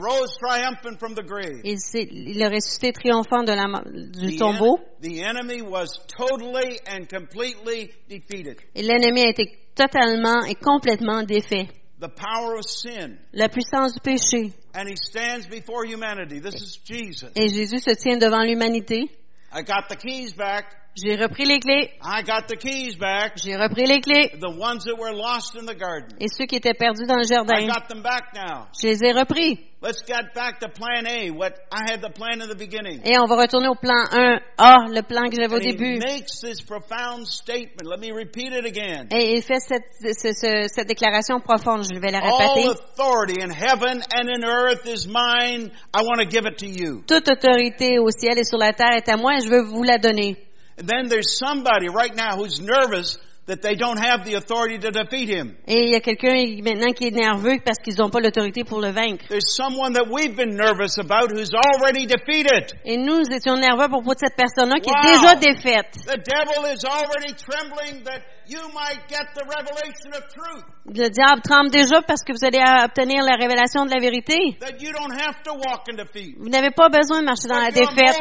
[2.42, 4.76] a ressuscité triomphant de la, mo- du tombeau.
[4.76, 5.86] en- the enemy was
[6.18, 8.60] totally and completely defeated.
[8.74, 11.66] Et l'ennemi a été totalement et complètement défait.
[11.98, 13.16] The power of sin.
[13.32, 14.52] La puissance du péché.
[14.74, 16.40] And he stands before humanity.
[16.40, 17.30] This is Jesus.
[17.36, 19.08] Et Jésus se tient devant l'humanité.
[19.50, 20.66] I got the keys back.
[20.96, 21.90] J'ai repris les clés.
[22.02, 23.32] I got the keys back.
[23.36, 24.30] J'ai repris les clés.
[24.40, 26.16] The ones that were lost in the garden.
[26.20, 28.66] Et ceux qui étaient perdus dans le I jardin, got them back now.
[28.80, 29.58] je les ai repris.
[29.82, 31.30] Let's get back to plan A.
[31.30, 33.02] What I had the plan in the beginning.
[33.04, 35.98] Et on va retourner au plan 1A, le plan que j'avais au début.
[35.98, 37.84] makes this profound statement.
[37.84, 39.06] Let me repeat it again.
[39.10, 41.84] Et il fait cette, ce- ce- cette déclaration profonde.
[41.84, 42.68] Je vais la All répéter.
[42.70, 45.70] authority in heaven and in earth is mine.
[45.94, 47.02] I want to give it to you.
[47.06, 49.82] Toute autorité au ciel et sur la terre est à moi et je veux vous
[49.82, 50.38] la donner.
[50.78, 54.90] And then there's somebody right now who's nervous that they don't have the authority to
[54.90, 55.56] defeat him.
[55.68, 58.80] Et il y a quelqu'un maintenant qui est nerveux parce qu'ils n'ont pas l'autorité pour
[58.80, 59.24] le vaincre.
[59.28, 62.72] There's someone that we've been nervous about who's already defeated.
[62.84, 64.96] Et nous étions nerveux pour cette personne-là qui Wow.
[64.98, 65.92] est déjà défaite.
[66.06, 70.64] The devil is already trembling that you might get the revelation of truth.
[70.86, 74.56] Le diable tremble déjà parce que vous allez obtenir la révélation de la vérité.
[74.60, 76.36] That you don't have to walk in defeat.
[76.38, 78.18] Vous n'avez pas besoin de marcher dans la défaite,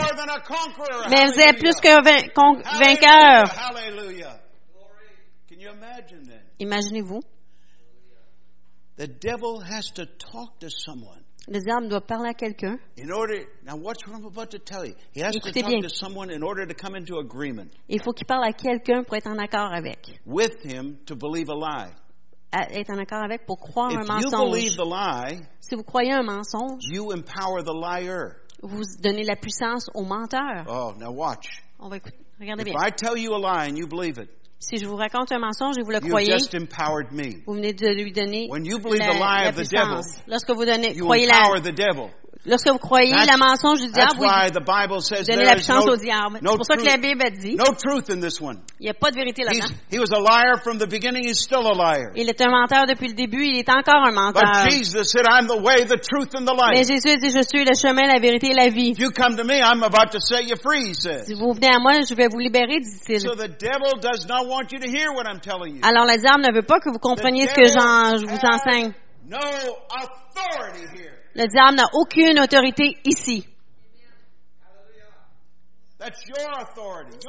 [1.10, 3.44] mais vous êtes plus qu'un vainqueur.
[3.60, 4.40] Hallelujah.
[5.50, 6.42] Can you imagine then?
[6.60, 7.22] Imaginez-vous,
[8.98, 11.25] The devil has to talk to someone.
[11.48, 12.78] Le diable doit parler à quelqu'un.
[12.98, 14.96] In order, now watch what I'm about to tell you.
[15.14, 15.80] He has to Écoutez bien.
[17.88, 20.20] Il faut qu'il parle à quelqu'un pour être en accord avec.
[20.26, 21.92] with him to believe a lie.
[22.52, 24.78] À- être en accord avec pour croire un If believe mensonge.
[24.78, 28.36] the lie, Si vous croyez un mensonge, you empower the liar.
[28.64, 30.66] vous donnez la puissance au menteur.
[30.68, 31.62] Oh, now watch.
[31.80, 32.18] On va écouter.
[32.40, 32.80] Regardez If bien.
[32.82, 34.30] I tell you a lie and you believe it,
[34.68, 37.44] Si je vous raconte un mensonge et vous le you croyez, just empowered me.
[37.46, 39.94] vous venez de lui donner When you believe la, the lie la of the devil,
[40.02, 40.24] puissance.
[40.28, 42.10] Lorsque vous donnez, You croyez la, empower the devil.
[42.46, 45.46] Lorsque vous croyez That's- la mensonge du diable, oui, why the Bible says vous donnez
[45.46, 46.40] la no, au diable.
[46.42, 46.92] no C'est pour ça que truth.
[46.92, 48.60] la Bible a dit, no truth in this one.
[48.80, 49.74] il n'y a pas de vérité là-dedans.
[49.92, 51.24] he was a liar from the beginning.
[51.28, 52.12] He's still a liar.
[52.16, 54.44] Il est un menteur depuis le début, il est encore un menteur.
[54.44, 56.88] But Jesus said, I'm the way, the truth, and the Mais life.
[56.88, 58.92] Jésus a dit, je suis le chemin, la vérité et la vie.
[58.92, 61.26] If you come to me, I'm about to set you free, he says.
[61.26, 63.20] Si vous venez à moi, je vais vous libérer, dit-il.
[63.22, 65.82] So the devil does not want you to hear what I'm telling you.
[65.84, 68.94] Alors le diable ne veut pas que vous The compreniez ce que je vous enseigne.
[69.28, 69.40] No
[69.90, 71.25] authority here.
[71.36, 73.46] Le diable n'a aucune autorité ici.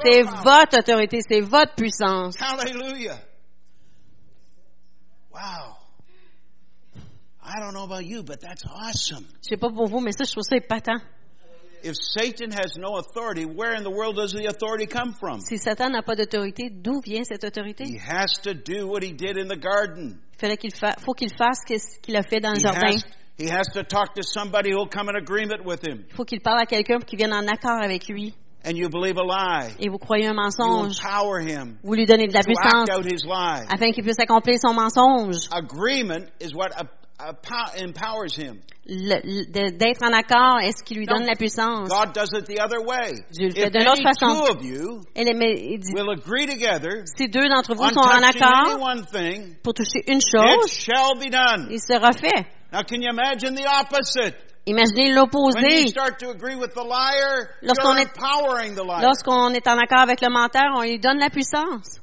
[0.03, 2.35] C'est votre autorité, c'est votre puissance.
[2.39, 3.17] Hallelujah.
[5.33, 5.75] Wow.
[7.43, 9.25] I don't know about you, but that's awesome.
[9.41, 10.99] Je sais pas pour vous, mais ça, je trouve ça épatant.
[11.83, 15.39] If Satan has no authority, where in the world does the authority come from?
[15.39, 17.85] Si Satan n'a pas d'autorité, d'où vient cette autorité?
[17.85, 20.19] He has to do what he did in the garden.
[20.33, 22.97] Il fallait qu'il fa- faut qu'il fasse ce qu'il a fait dans le jardin.
[23.39, 26.05] Has, he has to talk to somebody who'll come in agreement with him.
[26.09, 28.33] Il faut qu'il parle à quelqu'un pour qu'il vienne en accord avec lui.
[28.65, 29.75] And you believe a lie.
[29.79, 30.99] Et vous croyez un You mensonge.
[30.99, 33.65] empower him Vous lui donnez de la puissance out his lie.
[33.69, 35.47] afin qu'il puisse accomplir son mensonge.
[35.51, 36.71] Agreement is what
[37.79, 38.59] empowers him.
[38.85, 41.89] D'être en accord est ce qui lui donne la puissance.
[41.89, 43.13] God does it the other way.
[43.31, 44.61] Dieu le fait de l'autre façon.
[44.63, 48.81] you il dit, will agree together si deux d'entre vous on sont en accord any
[48.81, 51.67] one thing, pour toucher une it chose, shall be done.
[51.69, 52.56] il sera fait.
[52.71, 54.35] Now can you imagine the opposite?
[54.67, 55.87] Imaginez l'opposé.
[55.87, 59.01] start to agree with the liar, Lorsqu'on est-.
[59.01, 62.01] Lorsqu'on en accord avec le menteur, on lui donne la puissance.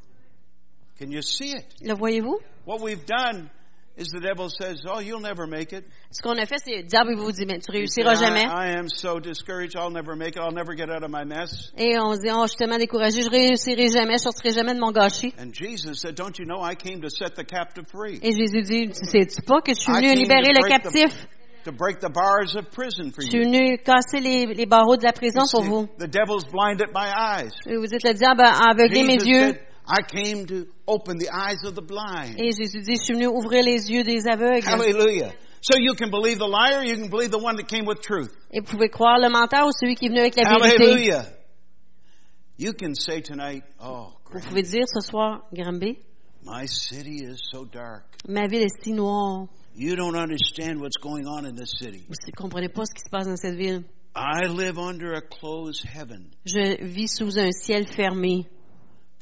[0.98, 1.66] Can you see it?
[1.82, 2.38] Le voyez-vous?
[2.64, 3.50] What we've done
[3.96, 5.84] is the devil says, oh, you'll never make it.
[6.10, 8.42] Ce qu'on a fait, c'est le diable vous dit, mais tu You réussiras jamais.
[8.44, 11.24] I, I am so discouraged, I'll never make it, I'll never get out of my
[11.24, 11.70] mess.
[11.78, 14.74] Et on se dit, oh, je suis tellement découragé, je réussirai jamais, je sortirai jamais
[14.74, 15.32] de mon gâchis.
[15.38, 18.62] And Jesus said, don't you know I came to set the captive free, Et Jésus
[18.62, 21.26] dit, tu sais-tu pas que je suis venu libérer le captif?
[21.64, 23.44] to break the bars of prison for Je suis you.
[23.44, 25.86] venu casser les, les barreaux de la prison You pour vous.
[25.98, 27.52] The devil's blinded my eyes.
[27.66, 29.54] Et vous dites, le diable a aveuglé mes yeux.
[29.86, 32.36] I came to open the eyes of the blind.
[32.38, 34.64] Et Jésus dit, je suis venu ouvrir les yeux des aveugles.
[34.66, 35.32] Hallelujah.
[35.60, 38.30] So you can believe the liar, you can believe the one that came with truth.
[38.50, 40.84] Et vous pouvez croire le menteur ou celui qui est venu avec la vérité.
[40.84, 41.26] Hallelujah.
[42.56, 45.98] You can say tonight, oh, Vous pouvez dire ce soir, Granby,
[46.44, 48.04] My city is so dark.
[48.28, 49.48] ma ville est si noire.
[49.74, 52.04] You don't understand what's going on in this city.
[52.06, 53.82] Vous ne comprenez pas ce qui se passe dans cette ville.
[54.14, 56.30] I live under a closed heaven.
[56.44, 58.46] Je vis sous un ciel fermé.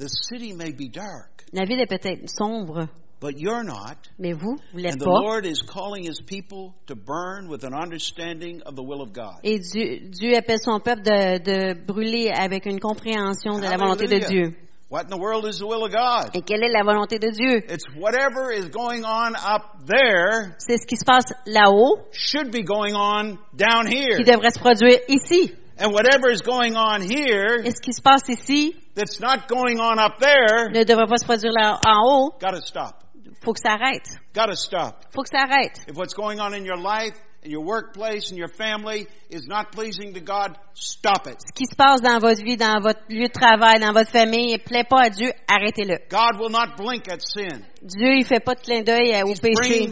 [0.03, 2.89] The city may be dark, La ville est peut-être sombre,
[3.21, 3.99] But you're not.
[4.19, 5.23] Mais vous, vous l'êtes And the pas.
[5.23, 9.39] Lord is calling His people to burn with an understanding of the will of God.
[9.45, 14.09] Et Dieu, Dieu appelle son peuple de, de brûler avec une compréhension de la volonté
[14.09, 14.27] de.
[14.27, 14.57] Dieu.
[14.91, 16.35] What in the world is the will of God?
[16.35, 17.63] Et quelle est la volonté de Dieu?
[17.73, 22.65] It's whatever is going on up there C'est ce qui se passe là-haut should be
[22.65, 24.17] going on down here.
[24.17, 25.55] qui devrait se produire ici.
[25.79, 29.81] And whatever is going on here Et ce qui se passe ici that's not going
[29.81, 32.33] on up there, ne devrait pas se produire là en haut.
[32.41, 33.03] gotta stop.
[33.43, 34.07] Faut que ça arrête.
[34.35, 35.05] Gotta stop.
[35.15, 35.81] Faut que ça arrête.
[35.89, 37.15] If what's going on in your life,
[37.45, 41.39] in your workplace, in your family is not pleasing to God, stop it.
[41.41, 44.53] Ce qui se passe dans votre vie, dans votre lieu de travail, dans votre famille,
[44.53, 45.99] ne plaît pas à Dieu, arrêtez-le.
[46.09, 47.63] God will not blink at sin.
[47.85, 49.89] Dieu, il fait pas de clin d'œil au péché.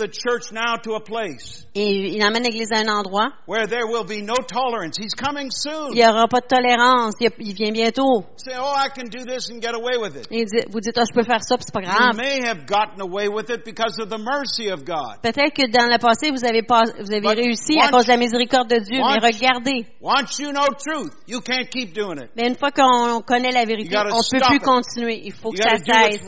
[1.74, 3.30] Et il emmène l'Église à un endroit.
[3.46, 4.96] where there will be no tolerance.
[4.98, 5.90] He's coming soon.
[5.90, 7.14] Il n'y aura pas de tolérance.
[7.20, 8.24] Il, il vient bientôt.
[8.36, 10.26] Say, oh, I can do this and get away with it.
[10.30, 12.16] Et il dit- vous dites, ah, je peux faire ça, c'est pas You grave.
[12.16, 15.18] may have gotten away with it because of the mercy of God.
[15.22, 18.10] Peut-être que dans le passé, vous avez, pas, vous avez But réussi à cause de
[18.10, 19.86] la miséricorde de Dieu, mais regardez.
[20.00, 22.30] Once you know truth, you can't keep doing it.
[22.36, 24.62] Mais une fois qu'on connaît la vérité, on ne peut plus it.
[24.62, 25.20] continuer.
[25.24, 25.76] Il faut You que ça
[26.10, 26.20] cesse.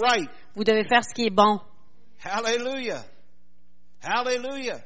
[0.54, 1.60] Vous devez faire ce qui est bon.
[2.24, 3.04] Hallelujah.
[4.02, 4.82] Hallelujah.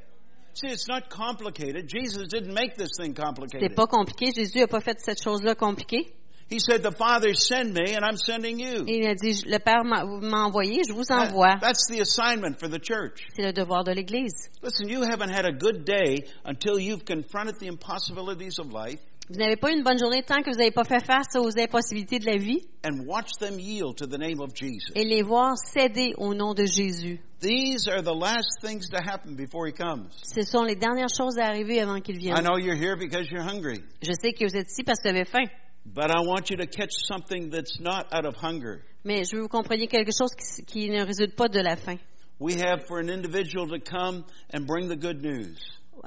[0.54, 1.86] See, it's not complicated.
[1.88, 3.14] Jesus didn't make this thing
[3.60, 4.32] C'est pas compliqué.
[4.34, 6.12] Jésus n'a pas fait cette chose-là compliquée.
[6.48, 8.84] He said, The Father send me, and I'm sending you.
[8.86, 11.58] Il a dit, le Père m'a envoyé, je vous envoie.
[11.60, 13.26] that's the assignment for the church.
[13.34, 14.48] C'est le devoir de l'Église.
[14.62, 19.36] Listen, you haven't had a good day until you've confronted the impossibilities of life Vous
[19.40, 22.20] n'avez pas eu une bonne journée tant que vous n'avez pas fait face aux impossibilités
[22.20, 24.92] de la vie and watched them yield to the name of Jesus.
[24.94, 27.18] et les voir céder au nom de Jésus.
[27.40, 30.08] These are the last things to happen before He comes.
[30.22, 32.44] Ce sont les dernières choses à arriver avant qu'il I vienne.
[32.44, 35.16] know you're here because you're hungry, Je sais que vous êtes ici parce que vous
[35.16, 35.46] avez faim,
[35.84, 38.80] but I want you to catch something that's not out of hunger.
[39.04, 41.74] mais je veux que vous compreniez quelque chose qui, qui ne résulte pas de la
[41.74, 41.98] faim.
[42.38, 44.22] We have for an individual to come
[44.54, 45.58] and bring the good news.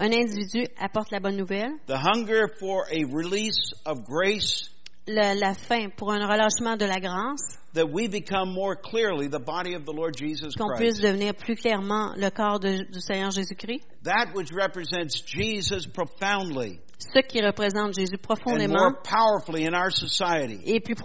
[0.02, 4.70] Un individu apporte la bonne nouvelle, The hunger for a release of grace
[5.08, 9.74] la faim pour un relâchement de la grâce, that we become more clearly the body
[9.74, 11.02] of the Lord Jesus qu'on puisse Christ.
[11.02, 17.20] devenir plus clairement le corps de- du Seigneur Jésus-Christ, That which represents Jesus profoundly ce
[17.22, 20.96] qui représente Jésus and profondément more powerfully in our society et plus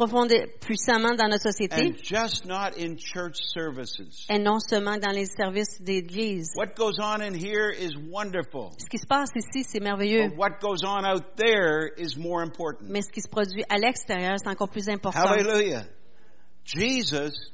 [0.61, 4.27] puissamment dans notre société, and just not in church services.
[4.29, 6.51] et non seulement dans les services d'Église.
[6.57, 10.37] What goes on in here is wonderful, Ce qui se passe ici, c'est merveilleux, but
[10.37, 12.89] what goes on out there is more important.
[12.91, 15.21] mais ce qui se produit à l'extérieur, c'est encore plus important.
[15.21, 15.87] Hallelujah.
[16.65, 17.53] Jesus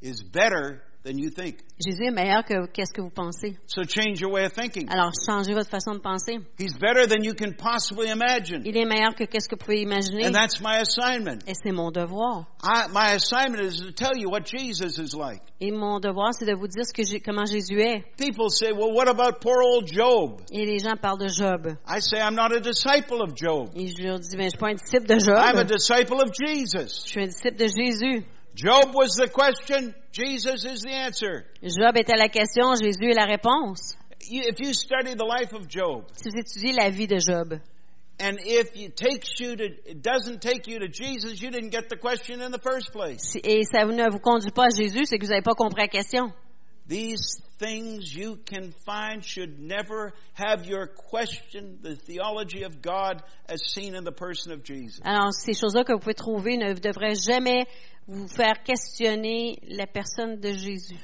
[0.00, 1.58] is better than you think.
[1.78, 3.56] Jésus est meilleur que qu'est-ce que vous pensez.
[3.66, 4.88] So change your way of thinking.
[4.90, 6.38] Alors, changez votre façon de penser.
[6.58, 8.62] He's better than you can possibly imagine.
[8.64, 10.26] Il est meilleur que qu'est-ce que vous pouvez imaginer.
[10.26, 11.46] And that's my assignment.
[11.46, 12.46] Et c'est mon devoir.
[12.62, 15.42] I, my assignment is to tell you what Jesus is like.
[15.60, 18.04] Et mon devoir, c'est de vous dire ce que comment Jésus est.
[18.18, 20.40] People say, well, what about poor old Job?
[20.50, 21.76] Et les gens parlent de Job.
[21.86, 23.70] I say, I'm not a disciple of Job.
[23.76, 25.68] Et je leur dis, ben, je suis pas un disciple de I'm a Job.
[25.68, 27.04] disciple of Jesus.
[27.04, 28.24] Je suis un disciple de Jésus.
[28.54, 29.92] Job was the question.
[30.16, 31.44] Jesus is the answer.
[31.62, 33.96] Job était la question, Jésus est la réponse.
[34.30, 37.60] You, if you study the life of Job, Si vous étudiez la vie de Job,
[38.18, 41.90] and if it takes you to, it doesn't take you to Jesus, you didn't get
[41.90, 43.36] the question in the first place.
[43.44, 45.88] et ça ne vous conduit pas à Jésus, c'est que vous n'avez pas compris la
[45.88, 46.32] question.
[46.88, 53.60] These things you can find should never have your question the theology of God as
[53.72, 55.00] seen in the person of Jesus.
[55.04, 57.66] Alors, ces choses-là que vous pouvez trouver ne devraient jamais
[58.06, 60.98] vous faire questionner la personne de Jésus.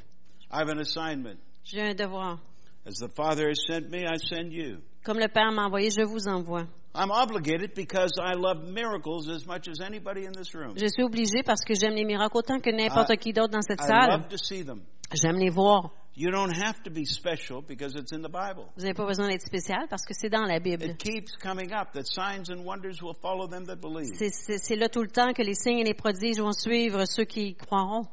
[0.53, 1.39] I have an assignment.
[1.64, 2.39] J'ai un devoir.
[2.87, 4.78] As the Father has sent me, I send you.
[5.05, 6.66] Comme le Père m'a envoyé, je vous envoie.
[6.95, 10.74] I'm obligated because I love miracles as much as anybody in this room.
[10.76, 13.80] Je suis obligée parce que j'aime les miracles autant que n'importe qui d'autre dans cette
[13.80, 14.11] I salle.
[14.11, 14.83] love to see them.
[15.15, 15.91] J'aime les voir.
[16.15, 18.67] You don't have to be special because it's in the Bible.
[18.77, 20.85] Vous n'avez pas besoin d'être spécial parce que c'est dans la Bible.
[20.85, 24.13] It keeps coming up that signs and wonders will follow them that believe.
[24.15, 27.55] C'est- là tout le temps que les signes et les prodiges vont suivre ceux qui
[27.55, 28.07] croiront.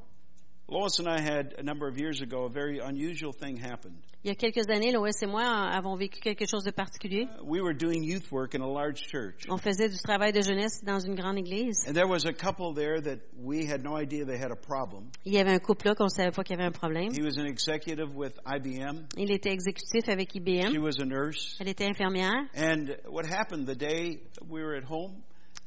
[0.72, 3.92] Lois and I had a number of years ago a very unusual thing happen.
[4.24, 7.24] Il y a quelques années, Lois et moi avons vécu quelque chose de particulier.
[7.40, 9.46] Uh, We were doing youth work in a large church.
[9.50, 11.86] On faisait du travail de jeunesse dans une grande église.
[11.88, 15.10] And there was a couple there that we had no idea they had a problem.
[15.26, 17.14] Il y avait un couple là qu'on savait pas qu'il y avait un problème.
[17.14, 19.08] He was an executive with IBM.
[19.18, 20.78] Il était exécutif avec She IBM.
[20.84, 21.58] was a nurse.
[21.60, 22.46] Elle était infirmière.
[22.56, 25.24] And what happened the day we were at home,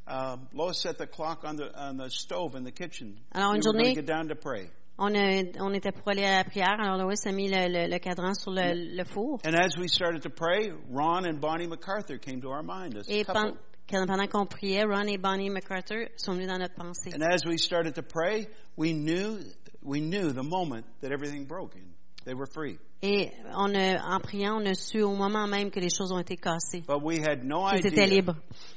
[0.07, 3.16] um, Lois set the clock on the on the stove in the kitchen.
[3.32, 4.68] Alors, we une were going journée- to get down to pray.
[5.05, 6.76] On, a- on était pour aller à la prière.
[6.78, 9.40] Alors Lois a mis le, le- le cadran sur le, le four.
[9.44, 13.09] And as we started to pray, Ron and Bonnie MacArthur came to our mind as
[13.09, 13.57] a Et couple.
[13.88, 17.11] quand- pendant qu'on priait, Ron et Bonnie MacArthur sont venus dans notre pensée.
[17.12, 18.46] And as we started to pray,
[18.76, 19.38] we knew
[19.82, 21.92] we knew the moment that everything broke and
[22.24, 22.78] they were free.
[23.05, 26.20] Et on a, en priant, on a su au moment même que les choses ont
[26.20, 28.36] été cassées, But we had no qu'ils étaient libres.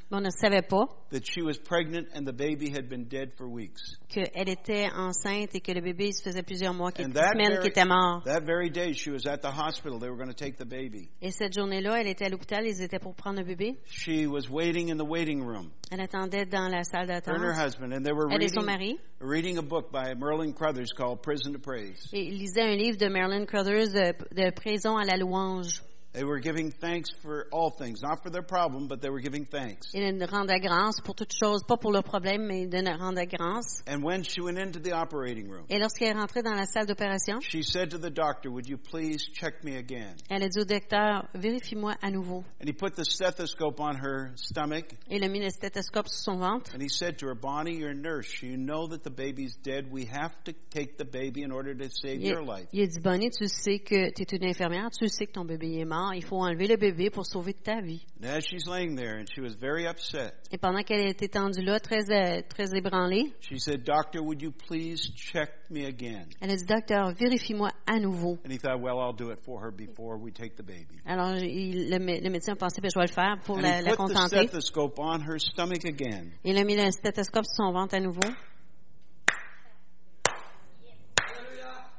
[0.10, 3.32] Mais on ne savait pas that she was pregnant and the baby had been dead
[3.38, 3.82] for weeks.
[4.08, 7.62] qu'elle était enceinte et que le bébé se faisait plusieurs mois, And that semaines very,
[7.62, 8.24] qu'il était mort.
[8.26, 10.00] that very day, she was at the hospital.
[10.00, 11.10] They were going to take the baby.
[11.22, 13.78] Et cette journée-là, elle était à l'hôpital, ils étaient pour prendre le bébé.
[13.86, 17.38] She was waiting in the waiting room, Elle attendait dans la salle her d'attente.
[17.38, 19.00] and her husband, and they were Elle et son reading, mari.
[19.20, 22.10] reading a book by Merlin Crothers called Prison to Praise.
[22.14, 23.96] Et ils lisaient un livre de Marilyn Crothers
[24.32, 25.82] de, Prison à la louange.
[26.16, 29.46] They were giving thanks for all things, not for their problem, but they were giving
[29.46, 29.88] thanks.
[29.94, 33.84] Ils rendaient grâce pour toutes choses, pas pour mais ils rendaient grâce.
[33.86, 36.86] And when she went into the operating room, Et lorsqu'elle est rentrée dans la salle
[36.86, 40.16] d'opération, she said to the doctor, Would you please check me again?
[40.30, 42.46] elle a dit au docteur, vérifie-moi à nouveau.
[42.62, 46.38] And he put the stethoscope on her stomach, Il a mis le stéthoscope sur son
[46.40, 46.72] ventre.
[46.74, 48.42] and he said to her, Bonnie, you're a nurse.
[48.42, 49.92] You know that the baby's dead.
[49.92, 52.68] We have to take the baby in order to save Il, your life.
[52.72, 55.46] il a dit, Bonnie, tu sais que tu es une infirmière, tu sais que ton
[55.46, 58.06] bébé est mort, il faut enlever le bébé pour sauver ta vie.
[58.22, 61.62] And as she's laying there, and she was very upset, Et pendant qu'elle était tendue
[61.64, 66.28] là, très, euh, très ébranlée, she said, Doctor, would you please check me again?
[66.42, 68.38] elle a dit, docteur, vérifie-moi à nouveau.
[68.46, 71.00] And he thought, Well, I'll do it for her before we take the baby.
[71.06, 73.62] Alors, il- le, mé- le médecin a pensé, ben, je vais le faire pour And
[73.62, 74.48] la, he la put the contenter.
[74.48, 76.32] stethoscope on her stomach again.
[76.44, 78.20] Il a mis le stéthoscope sur son ventre à nouveau.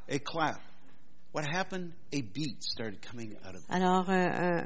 [0.09, 0.61] A clap.
[1.37, 1.93] What happened?
[2.15, 3.67] A beat started coming out of it.
[3.69, 4.65] Alors, euh, euh,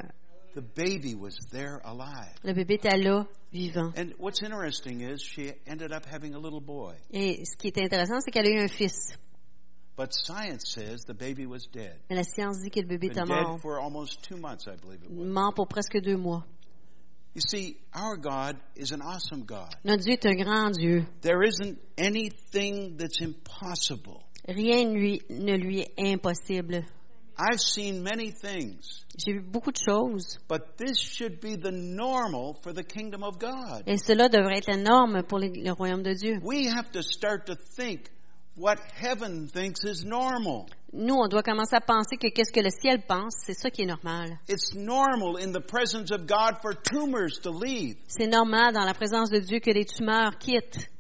[0.54, 2.32] The baby was there alive.
[2.44, 3.92] le bébé était là, vivant.
[3.98, 6.94] And what's interesting is she ended up having a little boy.
[7.12, 9.16] Et ce qui est intéressant, c'est qu'elle a eu un fils.
[9.96, 11.96] But science says the baby was dead.
[12.08, 13.54] Mais la science dit que le bébé Been était mort.
[13.54, 15.26] dead for almost two months, I believe it was.
[15.26, 16.44] Mort pour presque deux mois.
[17.34, 19.74] You see, our God is an awesome God.
[19.84, 21.04] Notre Dieu est un grand Dieu.
[21.22, 24.22] There isn't anything that's impossible.
[24.48, 26.84] Rien ne lui, ne lui est impossible.
[27.38, 30.38] I've seen many things, J'ai vu beaucoup de choses.
[30.48, 33.82] but this should be the normal for the kingdom of God.
[33.86, 36.38] Et cela devrait être la norme pour le royaume de Dieu.
[36.42, 38.10] We have to start to think
[38.56, 40.66] what heaven thinks is normal.
[40.92, 43.82] Nous, on doit commencer à penser que qu'est-ce que le ciel pense, c'est ça qui
[43.82, 44.38] est normal.
[44.48, 47.96] It's normal in the presence of God for tumors to leave.
[48.08, 50.90] C'est normal dans la présence de Dieu que les tumeurs quittent.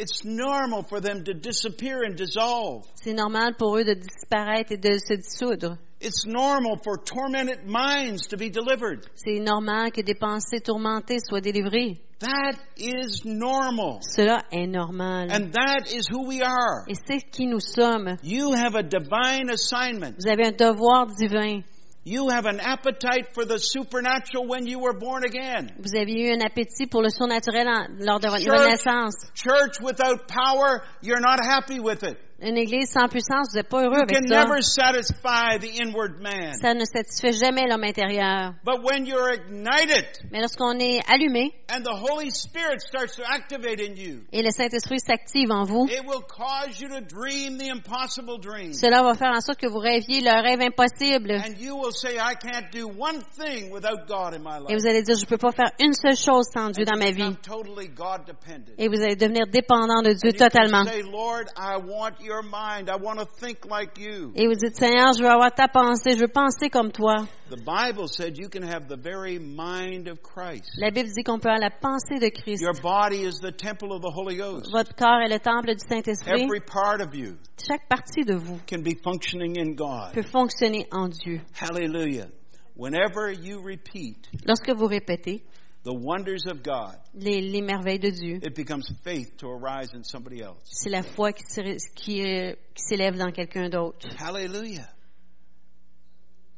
[0.00, 2.86] It's normal for them to disappear and dissolve.
[2.94, 5.76] C'est normal pour eux de disparaître et de se dissoudre.
[6.00, 9.06] It's normal for tormented minds to be delivered.
[9.14, 12.00] C'est normal que des pensées tourmentées soient délivrées.
[12.20, 14.00] That is normal.
[14.00, 15.30] Cela est normal.
[15.30, 16.86] And that is who we are.
[16.88, 18.16] Et c'est qui nous sommes.
[18.22, 20.16] You have a divine assignment.
[20.18, 21.62] Vous avez un devoir divin.
[22.02, 25.70] You have an appetite for the supernatural when you were born again.
[25.78, 28.68] Vous avez eu un appétit pour le surnaturel en- lors de votre Church.
[28.68, 29.14] naissance.
[29.34, 32.16] Church without power, you're not happy with it.
[32.42, 34.44] Une église sans puissance, vous n'êtes pas heureux You avec can ça.
[34.44, 36.54] never satisfy the inward man.
[36.60, 38.54] Ça ne satisfait jamais l'homme intérieur.
[38.64, 43.80] But when you're ignited Mais lorsqu'on est allumé and the Holy Spirit starts to activate
[43.80, 47.68] in you, et le Saint-Esprit s'active en vous, it will cause you to dream the
[47.70, 48.72] impossible dream.
[48.72, 51.32] cela va faire en sorte que vous rêviez le rêve impossible.
[51.32, 54.80] And you will say, I can't do one thing without God in my Et life.
[54.80, 57.10] vous allez dire, je ne peux pas faire une seule chose sans Dieu dans ma
[57.10, 57.22] vie.
[57.22, 58.70] I'm totally God dependent.
[58.78, 60.84] Et vous allez devenir dépendant de Dieu And you can totalement.
[60.86, 62.88] say, Lord, I want your mind.
[62.88, 64.32] I want to think like you.
[64.36, 67.26] Et vous dites, Seigneur, je veux avoir ta pensée, je veux penser comme toi.
[67.50, 70.70] The Bible said you can have the very mind of Christ.
[70.78, 72.62] La Bible dit qu'on peut avoir la pensée de Christ.
[72.62, 74.70] Your body is the temple of the Holy Ghost.
[74.72, 76.44] Votre corps est le temple du Saint-Esprit.
[76.44, 80.12] Every part of you Chaque partie de vous can be functioning in God.
[80.14, 81.40] peut fonctionner en Dieu.
[81.60, 82.28] Hallelujah.
[82.76, 85.42] Whenever you repeat Lorsque vous répétez
[85.84, 90.02] the wonders of God, les, les merveilles de Dieu, it becomes faith to arise in
[90.04, 90.58] somebody else.
[90.64, 91.44] c'est la foi qui
[91.94, 94.08] qui, euh, qui s'élève dans quelqu'un d'autre.
[94.18, 94.88] Hallelujah.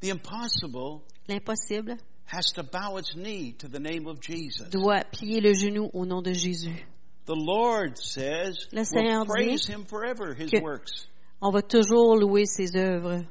[0.00, 1.96] The impossible L'impossible
[2.26, 4.68] has to bow its knee to the name of Jesus.
[4.70, 6.84] doit plier le genou au nom de Jésus.
[7.26, 11.06] The Lord says, Le Seigneur we'll praise dit Him forever, His que- works.
[11.40, 13.24] On va toujours louer ses œuvres.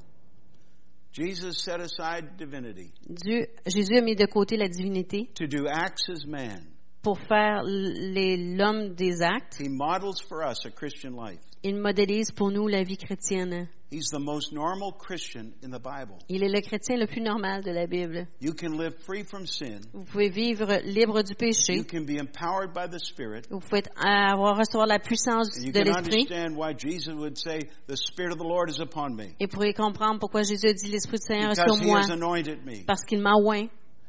[1.14, 6.10] Jesus set aside divinity Dieu, Jésus a mis de côté la divinité to do acts
[6.10, 6.72] as man.
[7.02, 9.60] pour faire l'homme des actes.
[9.60, 11.40] He models for us a Christian life.
[11.64, 13.68] Il modélise pour nous la vie chrétienne.
[13.92, 16.18] He's the most normal Christian in the Bible.
[16.30, 18.26] Il est le chrétien le plus normal de la Bible.
[18.40, 19.82] You can live free from sin.
[19.94, 21.84] Vous pouvez vivre libre du You péché.
[21.86, 23.48] can be empowered by the Spirit.
[23.50, 26.22] Vous pouvez avoir recevoir la puissance you de can l'esprit.
[26.26, 29.36] understand why Jesus would say, The Spirit of the Lord is upon me.
[29.42, 32.00] Et vous pourrez comprendre pourquoi Jésus dit l'esprit du Seigneur est sur Because He moi
[32.00, 32.86] has anointed me.
[32.88, 33.68] parce qu'il m'a oint.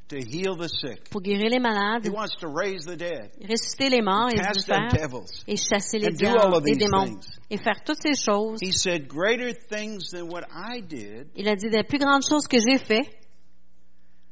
[0.09, 1.09] To heal the sick.
[1.11, 4.71] pour guérir les malades, He wants to raise the dead, ressusciter les morts et cast
[4.71, 5.45] out devils.
[5.47, 7.39] et chasser les and do all diables of démons things.
[7.51, 8.61] et faire toutes ces choses.
[8.63, 12.47] He said, Greater things than what I did, Il a dit les plus grandes choses
[12.47, 13.09] que j'ai fait,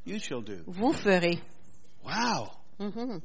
[0.04, 0.62] you shall do.
[0.66, 1.40] vous ferez.
[2.04, 2.50] Wow.
[2.78, 3.20] Mhm.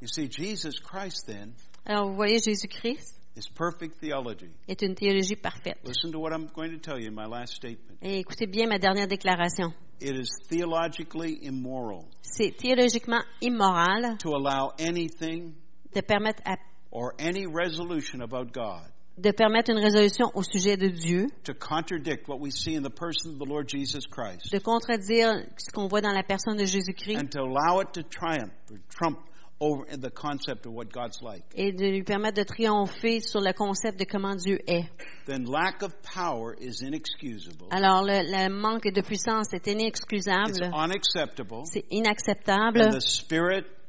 [0.00, 1.54] You see, Jesus Christ then
[1.86, 4.48] Alors vous voyez, Jésus-Christ is perfect theology.
[4.68, 5.78] est une théologie parfaite.
[5.84, 7.98] Listen to what I'm going to tell you in my last statement.
[8.02, 9.72] Et écoutez bien ma dernière déclaration.
[10.00, 15.54] It is theologically immoral C'est théologiquement immoral to allow anything
[15.94, 16.56] de permettre à-
[16.90, 22.26] or any resolution about God de permettre une résolution au sujet de Dieu, to contradict
[22.26, 25.86] what we see in the person of the Lord Jesus Christ de contredire ce qu'on
[25.88, 29.18] voit dans la personne de Jésus-Christ and to allow it to triumph or trump
[29.60, 31.44] over the concept of what God's like.
[31.54, 34.84] et de lui permettre de triompher sur le concept de comment Dieu est.
[35.26, 37.66] Then lack of power is inexcusable.
[37.70, 41.62] Alors le, le manque de puissance est It's inexcusable, unacceptable.
[41.64, 42.80] c'est inacceptable.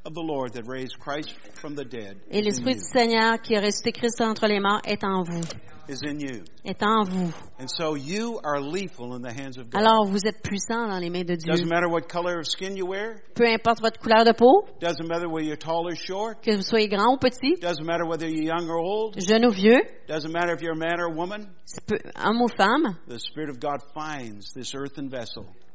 [0.05, 2.81] And the Spirit of the Lord that raised Christ from the dead Et l'Esprit du
[2.81, 5.41] Seigneur qui a ressuscité Christ entre les morts est en vous,
[5.87, 6.43] Is in you.
[6.63, 7.31] est en vous.
[7.59, 9.79] And so you are lethal in the hands of God.
[9.81, 11.51] Alors vous êtes puissant dans les mains de Dieu.
[11.51, 13.21] Doesn't matter what color of skin you wear.
[13.35, 16.41] Peu importe votre couleur de peau, Doesn't matter whether you're tall or short.
[16.43, 19.15] que vous soyez grand ou petit, Doesn't matter whether you're young or old.
[19.19, 21.47] jeune ou vieux, Doesn't matter if you're a man or a woman.
[21.65, 22.95] c'est peu- homme ou femme,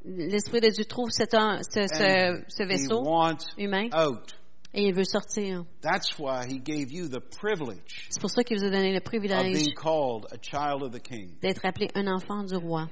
[0.04, 3.02] L'Esprit de Dieu trouve cet ce, ce- vaisseau
[3.58, 4.34] humain out.
[4.72, 5.64] et il veut sortir.
[5.82, 6.16] C'est
[8.20, 11.34] pour ça qu'il vous a donné le privilège being called a child of the King.
[11.42, 12.88] d'être appelé un enfant du roi.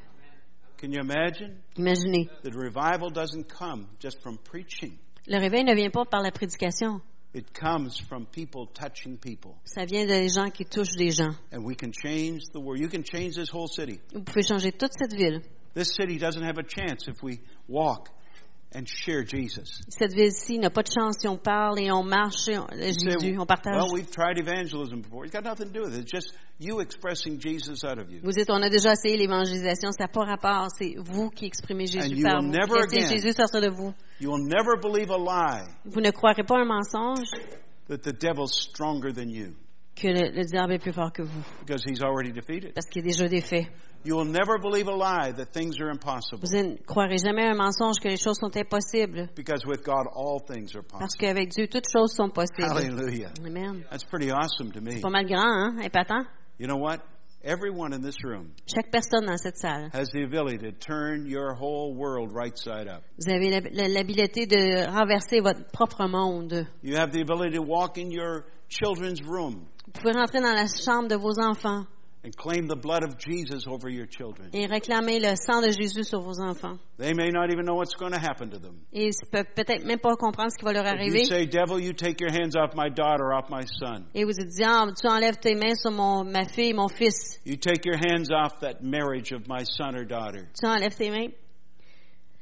[0.81, 1.57] Can you imagine?
[1.77, 4.97] Imaginez, The revival doesn't come just from preaching.
[5.27, 7.01] le réveil ne vient pas par la prédication,
[7.35, 9.53] It comes from people touching people.
[9.65, 11.35] ça vient des gens qui touchent des gens.
[11.53, 12.81] And we can change the world.
[12.81, 14.01] You can change this whole city.
[14.15, 15.43] Vous pouvez changer toute cette ville.
[15.75, 18.09] This city doesn't have a chance if we walk
[18.75, 19.81] and share Jesus.
[19.89, 23.39] Cette ville-ci n'a pas de chance si on parle et on marche, et on- Jésus,
[23.39, 23.75] on partage.
[23.77, 25.25] well, we've tried evangelism before.
[25.25, 26.03] It's got nothing to do with it.
[26.03, 28.21] It's just you expressing Jesus out of you.
[28.23, 31.87] Vous dites, on a déjà essayé l'évangélisation, ça n'a pas rapport, c'est vous qui exprimez
[31.87, 32.53] Jésus you par will vous.
[32.53, 33.95] never Laissez Jésus sortir de vous.
[34.21, 37.31] You will never believe a lie Vous ne croirez pas un mensonge
[37.89, 39.55] that the devil's stronger than you
[40.01, 42.73] que le, le diable est plus fort que vous, because he's already defeated.
[42.75, 43.69] parce qu'il est déjà défait.
[44.05, 47.55] You will never believe a lie that things are impossible Vous ne croirez jamais un
[47.57, 51.19] mensonge que les choses sont impossibles, because with God all things are parce possible.
[51.21, 52.71] qu'avec Dieu, toutes choses sont possibles.
[52.71, 53.33] Hallelujah.
[53.45, 53.85] Amen.
[53.91, 54.93] That's pretty awesome to me.
[54.93, 55.79] C'est pas mal grand, hein?
[55.83, 56.25] Épatant.
[56.61, 57.01] You know what?
[57.45, 61.55] Everyone in this room Chaque personne dans cette salle, has the ability to turn your
[61.55, 63.03] whole world right side up.
[63.17, 66.67] vous avez l'hab- l'habilité de renverser votre propre monde.
[66.83, 70.67] You have the ability to walk in your children's room Vous pouvez rentrer dans la
[70.67, 71.87] chambre de vos enfants
[72.25, 74.51] and claim the blood of Jesus over your children.
[74.53, 76.79] et réclamer le sang de Jésus sur vos enfants.
[76.99, 78.81] They may not even know what's going to happen to them.
[78.93, 81.21] Et ils peuvent peut-être même pas comprendre ce qui va leur arriver.
[81.21, 84.05] you say, Devil, you take your hands off my daughter, off my son.
[84.15, 87.39] Et vous dites, diable, tu enlèves tes mains sur mon, ma fille, mon fils.
[87.45, 90.49] You take your hands off that marriage of my son or daughter.
[90.61, 91.33] Tu enlèves tes mains.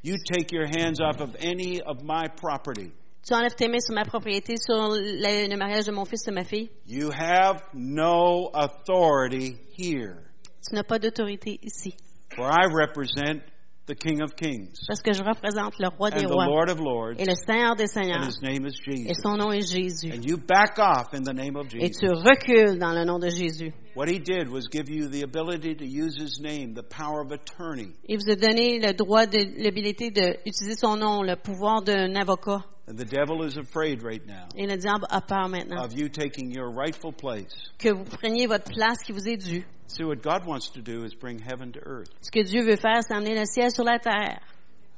[0.02, 2.92] You take your hands off of any of my property.
[3.26, 6.30] Tu enlèves tes mains sur ma propriété, sur le, le mariage de mon fils et
[6.30, 6.70] de ma fille.
[6.86, 10.22] You have no authority here.
[10.68, 11.96] Tu n'as pas d'autorité ici.
[12.36, 13.42] For I represent
[13.86, 16.78] the King of Kings Parce que je représente le roi des the rois Lord of
[16.78, 18.28] Lords, et le Seigneur des and Seigneurs.
[18.28, 20.12] his name is Et son nom est Jésus.
[20.12, 21.98] And you back off in the name of Et Jesus.
[21.98, 23.72] tu recules dans le nom de Jésus.
[23.96, 27.32] What he did was give you the ability to use his name, the power of
[27.32, 27.90] attorney.
[28.08, 32.62] Il vous a donné le droit, de l'habilité d'utiliser son nom, le pouvoir d'un avocat.
[32.88, 35.82] And the devil is afraid right now Et le diable a peur maintenant.
[35.84, 37.50] of you taking your rightful place.
[37.78, 39.64] Que vous preniez votre place qui vous est due.
[39.88, 42.08] See, what God wants to do is bring heaven to earth.
[42.20, 44.40] Ce que Dieu veut faire, c'est amener le ciel sur la terre.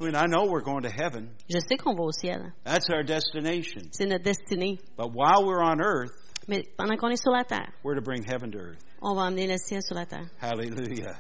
[0.01, 1.30] I mean, I know we're going to heaven.
[1.51, 2.53] Je sais qu'on va au ciel.
[2.64, 3.89] That's our destination.
[3.93, 4.78] C'est notre destinée.
[4.97, 6.12] But while we're on earth,
[6.47, 8.84] Mais pendant qu'on est sur la terre, we're to bring heaven to earth.
[9.03, 10.28] on va amener le ciel sur la terre.
[10.41, 11.16] Hallelujah.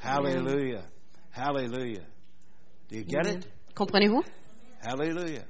[0.00, 0.84] Hallelujah.
[1.32, 2.04] Hallelujah.
[2.88, 3.46] Do you get it?
[3.74, 4.22] Comprenez-vous?
[4.82, 5.44] Hallelujah.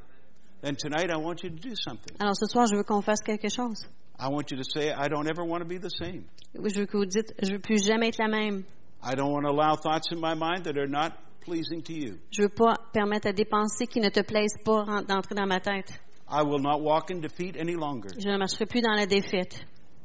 [0.61, 2.17] Then tonight I want you to do something.
[2.19, 3.87] Alors ce soir, je veux qu'on fasse quelque chose.
[4.19, 6.25] I want you to say, I don't ever want to be the same.
[6.55, 8.65] Je veux que vous dites, je veux plus jamais être la même.
[9.03, 11.13] I don't want to allow thoughts in my mind that are not
[11.45, 12.19] pleasing to you.
[12.33, 15.61] Je veux pas permettre à des pensées qui ne te plaisent pas d'entrer dans ma
[15.61, 15.93] tête.
[16.29, 18.11] I will not walk in defeat any longer.
[18.19, 19.65] Je ne marcherai plus dans la défaite.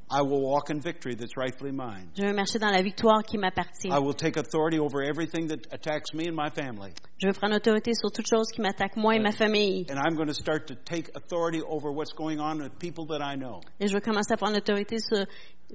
[0.10, 2.10] I will walk in victory that's rightfully mine.
[2.16, 3.90] Je veux marcher dans la victoire qui m'appartient.
[3.92, 6.94] I will take authority over everything that attacks me and my family.
[7.18, 9.86] Je veux prendre autorité sur toute chose qui m'attaque, moi et ma famille.
[9.90, 13.22] And I'm going to start to take authority over what's going on with people that
[13.22, 13.62] I know.
[13.80, 15.26] Et je veux commencer à prendre autorité sur,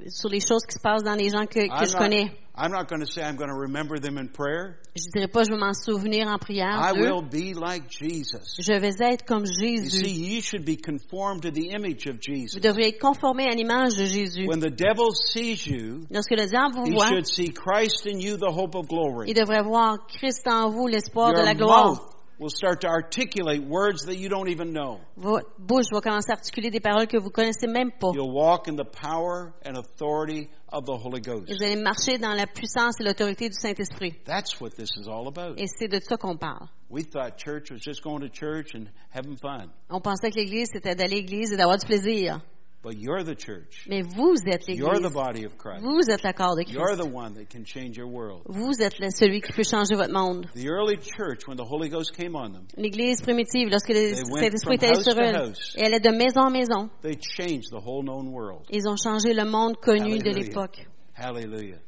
[0.09, 2.31] sur les choses qui se passent dans les gens que, que I'm je not, connais.
[2.61, 4.79] I'm not going to say I'm going to remember them in prayer.
[4.97, 8.57] Je dirais pas je vais m'en souvenir en prière I will be like Jesus.
[8.59, 10.09] Je vais être comme You see, Jésus.
[10.09, 12.55] you should be conformed to the image of Jesus.
[12.57, 14.47] Vous devriez être conformé à l'image de Jésus.
[14.49, 18.19] When the devil sees you, Lorsque le diable vous he voit, should see Christ in
[18.19, 19.29] you, the hope of glory.
[19.31, 21.91] il devrait voir Christ en vous, l'espoir de la gloire.
[21.91, 25.01] mouth will start to articulate words that you don't even know.
[25.17, 28.13] Votre bouche va commencer à articuler des paroles que vous connaissez même pas.
[28.15, 31.49] You'll walk in the power and authority of the Holy Ghost.
[31.49, 34.15] vous allez marcher dans la puissance et l'autorité du Saint-Esprit.
[34.25, 35.59] That's what this is all about.
[35.59, 36.69] Et c'est de ça qu'on parle.
[36.91, 39.71] We thought church was just going to church and having fun.
[39.91, 42.41] On pensait que l'Église, c'était d'aller à l'Église et d'avoir du plaisir.
[42.81, 43.85] But you're the church.
[43.89, 45.13] Mais vous êtes You're the l'Église.
[45.13, 45.83] body of Christ.
[45.83, 47.03] Vous êtes le corps de You're Christ.
[47.03, 48.43] the one that can change your world.
[48.47, 50.47] Vous êtes celui qui peut changer votre monde.
[50.55, 54.77] The early church, when the Holy Ghost came on them, L'Église primitive, lorsque le Saint-Esprit
[54.77, 56.89] était sur eux, et elle est de maison en maison.
[57.03, 58.65] they changed the whole known world.
[58.71, 60.47] Ils ont changé le monde connu de Hallelujah.
[60.47, 60.87] l'époque.
[61.17, 61.79] Hallelujah.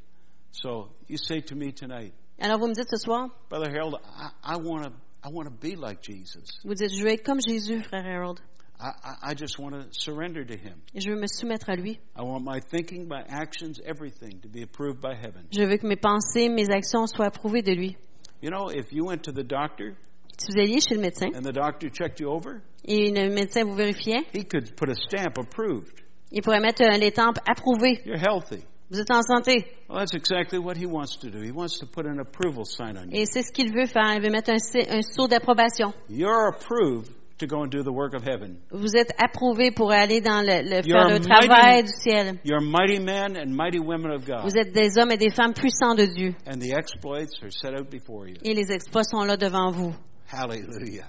[0.50, 4.30] So you say to me tonight, Alors vous me dites ce soir, Brother Harold, I,
[4.44, 4.90] I want to
[5.22, 6.58] I want to be like Jesus.
[6.64, 8.40] vous dites, je veux être comme Jésus, frère Harold.
[8.80, 10.80] I, I, just want to surrender to Him.
[10.94, 11.98] Je veux me soumettre à lui.
[12.16, 15.46] I want my thinking, my actions, everything to be approved by heaven.
[15.52, 17.96] Je veux que mes pensées, mes actions soient approuvées de lui.
[18.40, 19.96] You know, if you went to the doctor
[20.38, 23.64] Si vous alliez chez le médecin and the doctor checked you over, et le médecin
[23.64, 26.00] vous vérifiait, he could put a stamp approved.
[26.32, 28.00] il pourrait mettre l'étampe approuvée.
[28.06, 28.64] You're healthy.
[28.90, 29.66] Vous êtes en santé.
[29.88, 31.40] Well, that's exactly what he wants to do.
[31.42, 33.20] He wants to put an approval sign on you.
[33.20, 34.14] Et c'est ce qu'il veut faire.
[34.14, 35.92] Il veut mettre un, un sceau d'approbation.
[36.08, 37.10] You're approved
[37.40, 38.58] to go and do the work of heaven.
[38.70, 42.38] Vous êtes approuvé pour aller dans le, faire le mighty- travail du ciel.
[42.44, 44.42] You're mighty men and mighty women of God.
[44.44, 46.34] Vous êtes des hommes et des femmes puissants de Dieu.
[46.46, 48.36] And the exploits are set out before you.
[48.44, 49.94] Et les exploits sont là devant vous.
[50.32, 51.06] Hallelujah.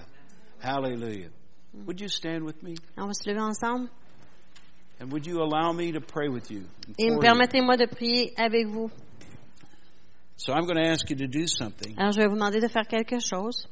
[0.60, 1.30] Hallelujah.
[1.86, 2.74] Would you stand with me?
[2.98, 3.88] On va se lever ensemble.
[5.00, 6.62] And would you allow me to pray with you?
[6.98, 8.90] Et permettez-moi de prier avec vous.
[10.36, 11.94] So I'm going to ask you to do something.
[11.98, 13.68] Alors, je vais vous demander de faire quelque chose.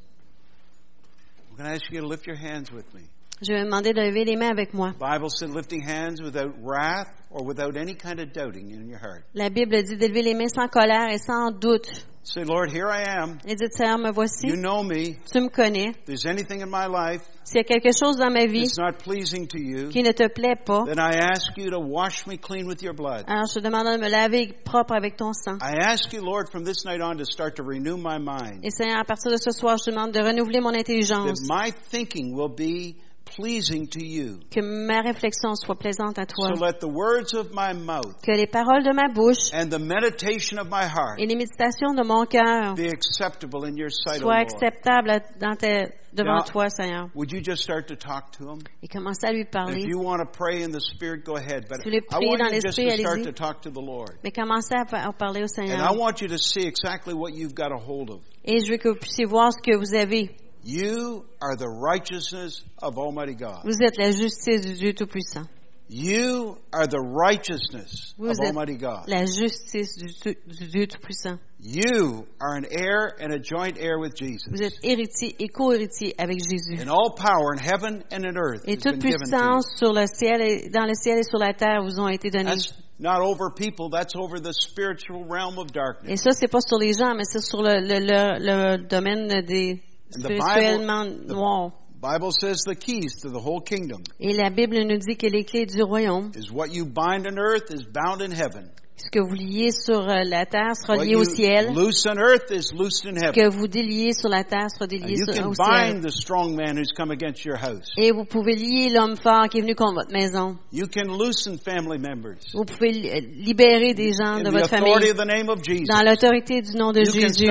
[1.60, 3.02] I'm going to ask you to lift your hands with me?
[3.42, 4.92] Je vais vous demander de lever les mains avec moi.
[4.92, 8.98] The Bible said lifting hands without wrath or without any kind of doubting in your
[8.98, 9.24] heart.
[9.34, 12.06] La Bible dit d'élever les mains sans colère et sans doute.
[12.22, 13.38] Say, Lord, here I am.
[13.46, 14.48] Et dites, Seigneur, me voici.
[14.48, 15.16] You know me.
[15.32, 15.88] Tu me connais.
[15.88, 18.78] If there's anything in my life S'il y a quelque chose dans ma vie that's
[18.78, 22.24] not pleasing to you, qui ne te plaît pas, then I ask you to wash
[22.26, 23.24] me clean with your blood.
[23.26, 25.58] alors je te demande de me laver propre avec ton sang.
[25.60, 28.60] I ask you, Lord, from this night on to start to renew my mind.
[28.62, 31.40] Et Seigneur, à partir de ce soir, je te demande de renouveler mon That intelligence,
[31.48, 32.94] my thinking will be
[33.40, 34.38] pleasing to you.
[34.50, 38.32] que ma réflexion soit plaisante à toi, So let the words of my mouth que
[38.32, 42.02] les paroles de ma bouche and the meditation of my heart et les méditations de
[42.04, 46.68] mon cœur be acceptable in your sight, O soient acceptables à- dans tes- devant toi,
[46.68, 47.08] Seigneur.
[47.14, 48.58] Would you just start to talk to him?
[48.82, 49.80] Et commencer à lui If parler.
[49.86, 51.66] you want to pray in the Spirit, go ahead.
[51.68, 53.26] But Si vous voulez I prier want dans you just l'esprit, to start allez-y.
[53.26, 54.10] to talk to the Lord.
[54.24, 55.96] Mais commencez à, pa- à parler au And I Seigneur.
[55.96, 58.20] want you to see exactly what you've got a hold of.
[58.44, 60.34] Et je veux que vous puissiez voir ce que vous avez.
[60.64, 63.62] You are the righteousness of Almighty God.
[63.64, 65.46] Vous êtes la justice du Dieu Tout-Puissant.
[65.92, 69.08] You are the righteousness Vous of êtes Almighty God.
[69.08, 70.06] la justice du,
[70.46, 71.38] du Dieu Tout-Puissant.
[71.58, 74.46] You are an heir and a joint heir with Jesus.
[74.50, 76.80] Vous êtes héritier et co-héritier avec Jésus.
[76.80, 79.30] And all power in heaven and in earth Et has toute been given to you.
[79.32, 82.30] puissance sur le ciel et dans le ciel et sur la terre vous ont été
[82.30, 82.44] données.
[82.54, 86.22] That's not over people, that's over the spiritual realm of Et darkness.
[86.22, 89.82] ça, c'est pas sur les gens, mais c'est sur le, le, le, le domaine des
[90.10, 91.72] spirituellement the- noirs.
[92.02, 95.44] Bible says the keys to the whole kingdom Et la Bible nous dit que les
[95.44, 98.70] clés du royaume, is what you bind on earth is bound in heaven.
[98.96, 101.74] ce que vous liez sur euh, la terre sera lié au ciel.
[101.74, 105.18] loose on earth is loosed in Ce que vous déliez sur la terre sera délié
[105.18, 105.66] you sur, can au ciel.
[105.92, 107.90] bind the strong man who's come against your house.
[107.98, 110.56] Et vous pouvez lier l'homme fort qui est venu contre votre maison.
[110.72, 112.38] You can loosen family members.
[112.54, 115.48] Vous pouvez li- libérer des gens In de the votre authority famille of the name
[115.50, 115.84] of Jesus.
[115.86, 117.46] dans l'autorité du nom de You can Jésus.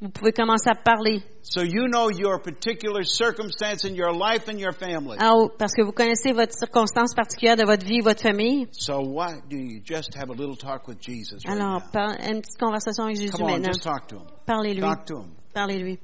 [0.00, 1.22] Vous pouvez commencer à parler.
[1.42, 5.16] So you know your particular circumstance in your life and your family.
[5.20, 8.68] Ah, parce que vous connaissez votre circonstance particulière de votre vie, votre famille.
[8.70, 12.14] So why do you just have a little talk with Jesus right Alors, now?
[12.30, 13.72] une petite conversation avec Jésus Come on, maintenant.
[13.72, 14.26] just talk to him.
[14.46, 14.80] Parlez-lui.
[14.82, 15.32] Talk to him.
[15.52, 15.98] Parlez-lui.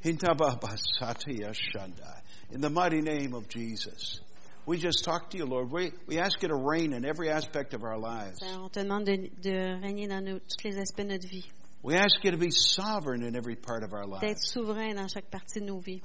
[2.52, 4.20] In the mighty name of Jesus.
[4.66, 5.70] We just talk to you, Lord.
[5.70, 8.38] We, we ask you to reign in every aspect of our lives.
[8.40, 11.44] Seigneur, On te demande de, de régner dans nos- tous les aspects de notre vie,
[11.84, 14.50] We ask you to be sovereign in every part of our d'être lives.
[14.50, 16.00] souverain dans chaque partie de nos vies.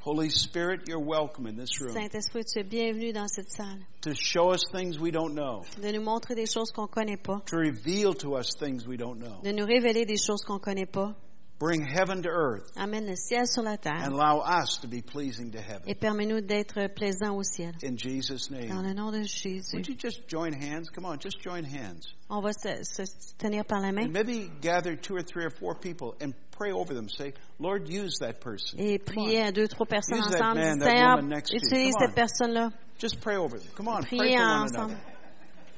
[0.00, 4.14] Holy Spirit, you're welcome in this room Saint-Esprit, tu es bienvenu dans cette salle, to
[4.14, 7.42] show us things we don't know, de nous montrer des choses qu'on ne connaît pas,
[7.44, 9.38] to reveal to us things we don't know.
[9.44, 11.14] de nous révéler des choses qu'on ne connaît pas.
[11.62, 15.00] Bring heaven to earth Amène le ciel sur la terre and allow us to be
[15.00, 15.84] pleasing to heaven.
[15.86, 17.72] et permets-nous d'être plaisants au ciel.
[17.84, 18.82] In Jesus' Dans name.
[18.82, 19.72] le nom de Jésus.
[19.76, 20.90] Would you just join hands?
[20.92, 22.14] Come on, just join hands.
[22.28, 23.04] On va se, se
[23.38, 26.72] tenir par la main And maybe gather two or three or four people and pray
[26.72, 27.08] over them.
[27.08, 28.80] Say, Lord, use that person.
[28.80, 30.60] et prier à deux, trois personnes Use that ensemble.
[30.60, 31.60] man, that Seigneur, woman next to you.
[31.62, 32.72] utilise cette personne-là.
[32.98, 33.68] Just pray over them.
[33.76, 34.94] Come on, pray Priez for one ensemble.
[34.96, 35.11] another.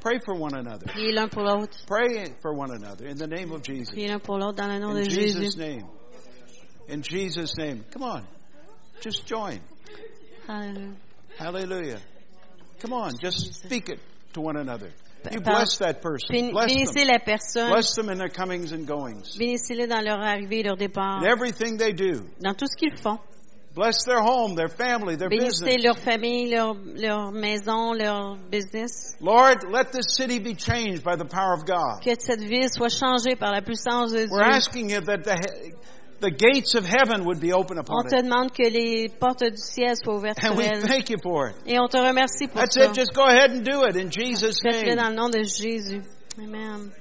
[0.04, 0.84] Pray for one another.
[0.86, 1.78] Priez l'un pour l'autre.
[1.86, 3.88] Pray for one another in the name of Jesus.
[3.90, 5.58] Priez l'un pour l'autre dans le nom de In Jesus' Jésus.
[5.58, 5.86] name.
[6.90, 7.84] In Jesus' name.
[7.90, 8.22] Come on.
[9.00, 9.60] Just join.
[10.46, 10.94] Alléluia.
[11.38, 12.00] Hallelujah.
[12.80, 13.98] Come on, just speak it
[14.34, 14.90] to one another.
[15.32, 16.50] You bless that person.
[16.50, 17.20] Bless Bénissez them.
[17.24, 17.70] personne.
[17.70, 19.38] Bless them in their comings and goings.
[19.38, 21.22] Bénissez-les dans leur arrivée et leur départ.
[21.22, 22.26] In everything they do.
[22.40, 23.18] Dans tout ce qu'ils font.
[23.74, 25.84] Bless their home, their family, their Bénissez business.
[25.84, 29.16] leur famille, leur, leur maison, leur business.
[29.20, 32.00] Lord, let this city be changed by the power of God.
[32.00, 34.52] Que cette ville soit changée par la puissance de We're Dieu.
[34.54, 35.36] asking you that the,
[36.20, 38.22] the gates of heaven would be open On upon te it.
[38.24, 40.82] demande que les portes du ciel soient ouvertes And sur we elle.
[40.86, 41.56] thank you for it.
[41.66, 42.84] Et on te remercie pour That's ça.
[42.90, 42.94] it.
[42.94, 44.96] Just go ahead and do it in Jesus' Faites-le name.
[44.98, 46.00] dans le nom de Jésus.
[46.38, 46.92] Amen.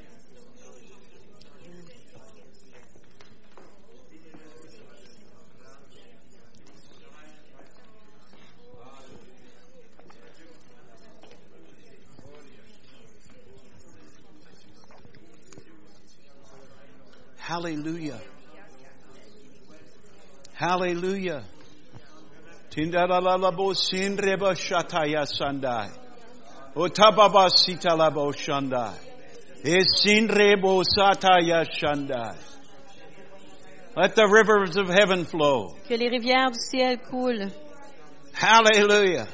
[17.54, 18.20] Hallelujah.
[20.56, 21.44] Hallelujah.
[22.72, 25.92] Tindalalabo sinreba shataya sandai.
[26.76, 28.98] Otababa sitalabo shandai.
[29.64, 32.36] Esinrebo sataya shandai.
[33.96, 35.76] Let the rivers of heaven flow.
[35.88, 37.52] Que les rivières du ciel coulent.
[38.34, 39.28] Hallelujah.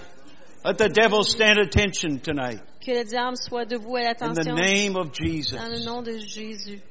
[0.65, 2.59] Let the devil stand attention tonight.
[2.81, 4.41] Que le diable soit debout à l'attention.
[4.41, 5.57] In the name of Jesus.
[5.57, 6.81] Dans le nom de Jésus.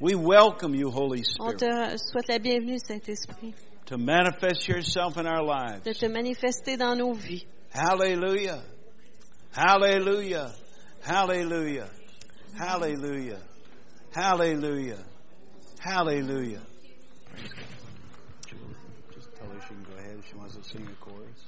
[0.00, 3.54] We welcome you, Holy Spirit, On te souhaite la bienvenue, Saint-Esprit,
[3.86, 5.84] to manifest yourself in our lives.
[5.84, 7.44] de te manifester dans nos vies.
[7.72, 8.62] Hallelujah.
[9.52, 10.52] Hallelujah.
[11.02, 11.88] Hallelujah.
[12.58, 13.38] Hallelujah.
[14.12, 14.98] Hallelujah.
[15.80, 16.60] Hallelujah.
[19.12, 21.44] Just tell her she can go ahead if she wants to sing a chorus.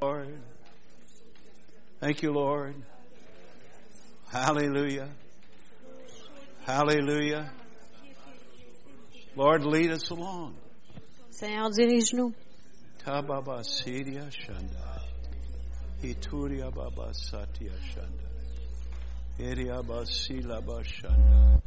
[0.00, 0.53] Lord.
[2.04, 2.74] Thank you, Lord.
[4.30, 5.08] Hallelujah.
[6.66, 7.50] Hallelujah.
[9.34, 10.54] Lord, lead us along.
[11.30, 12.34] Seigneur, dirige-nous.
[13.02, 15.00] Tababa Siria Shanda.
[16.02, 18.28] Hituria Baba Satya Shanda.
[19.38, 21.62] Iria Basila Bashanda.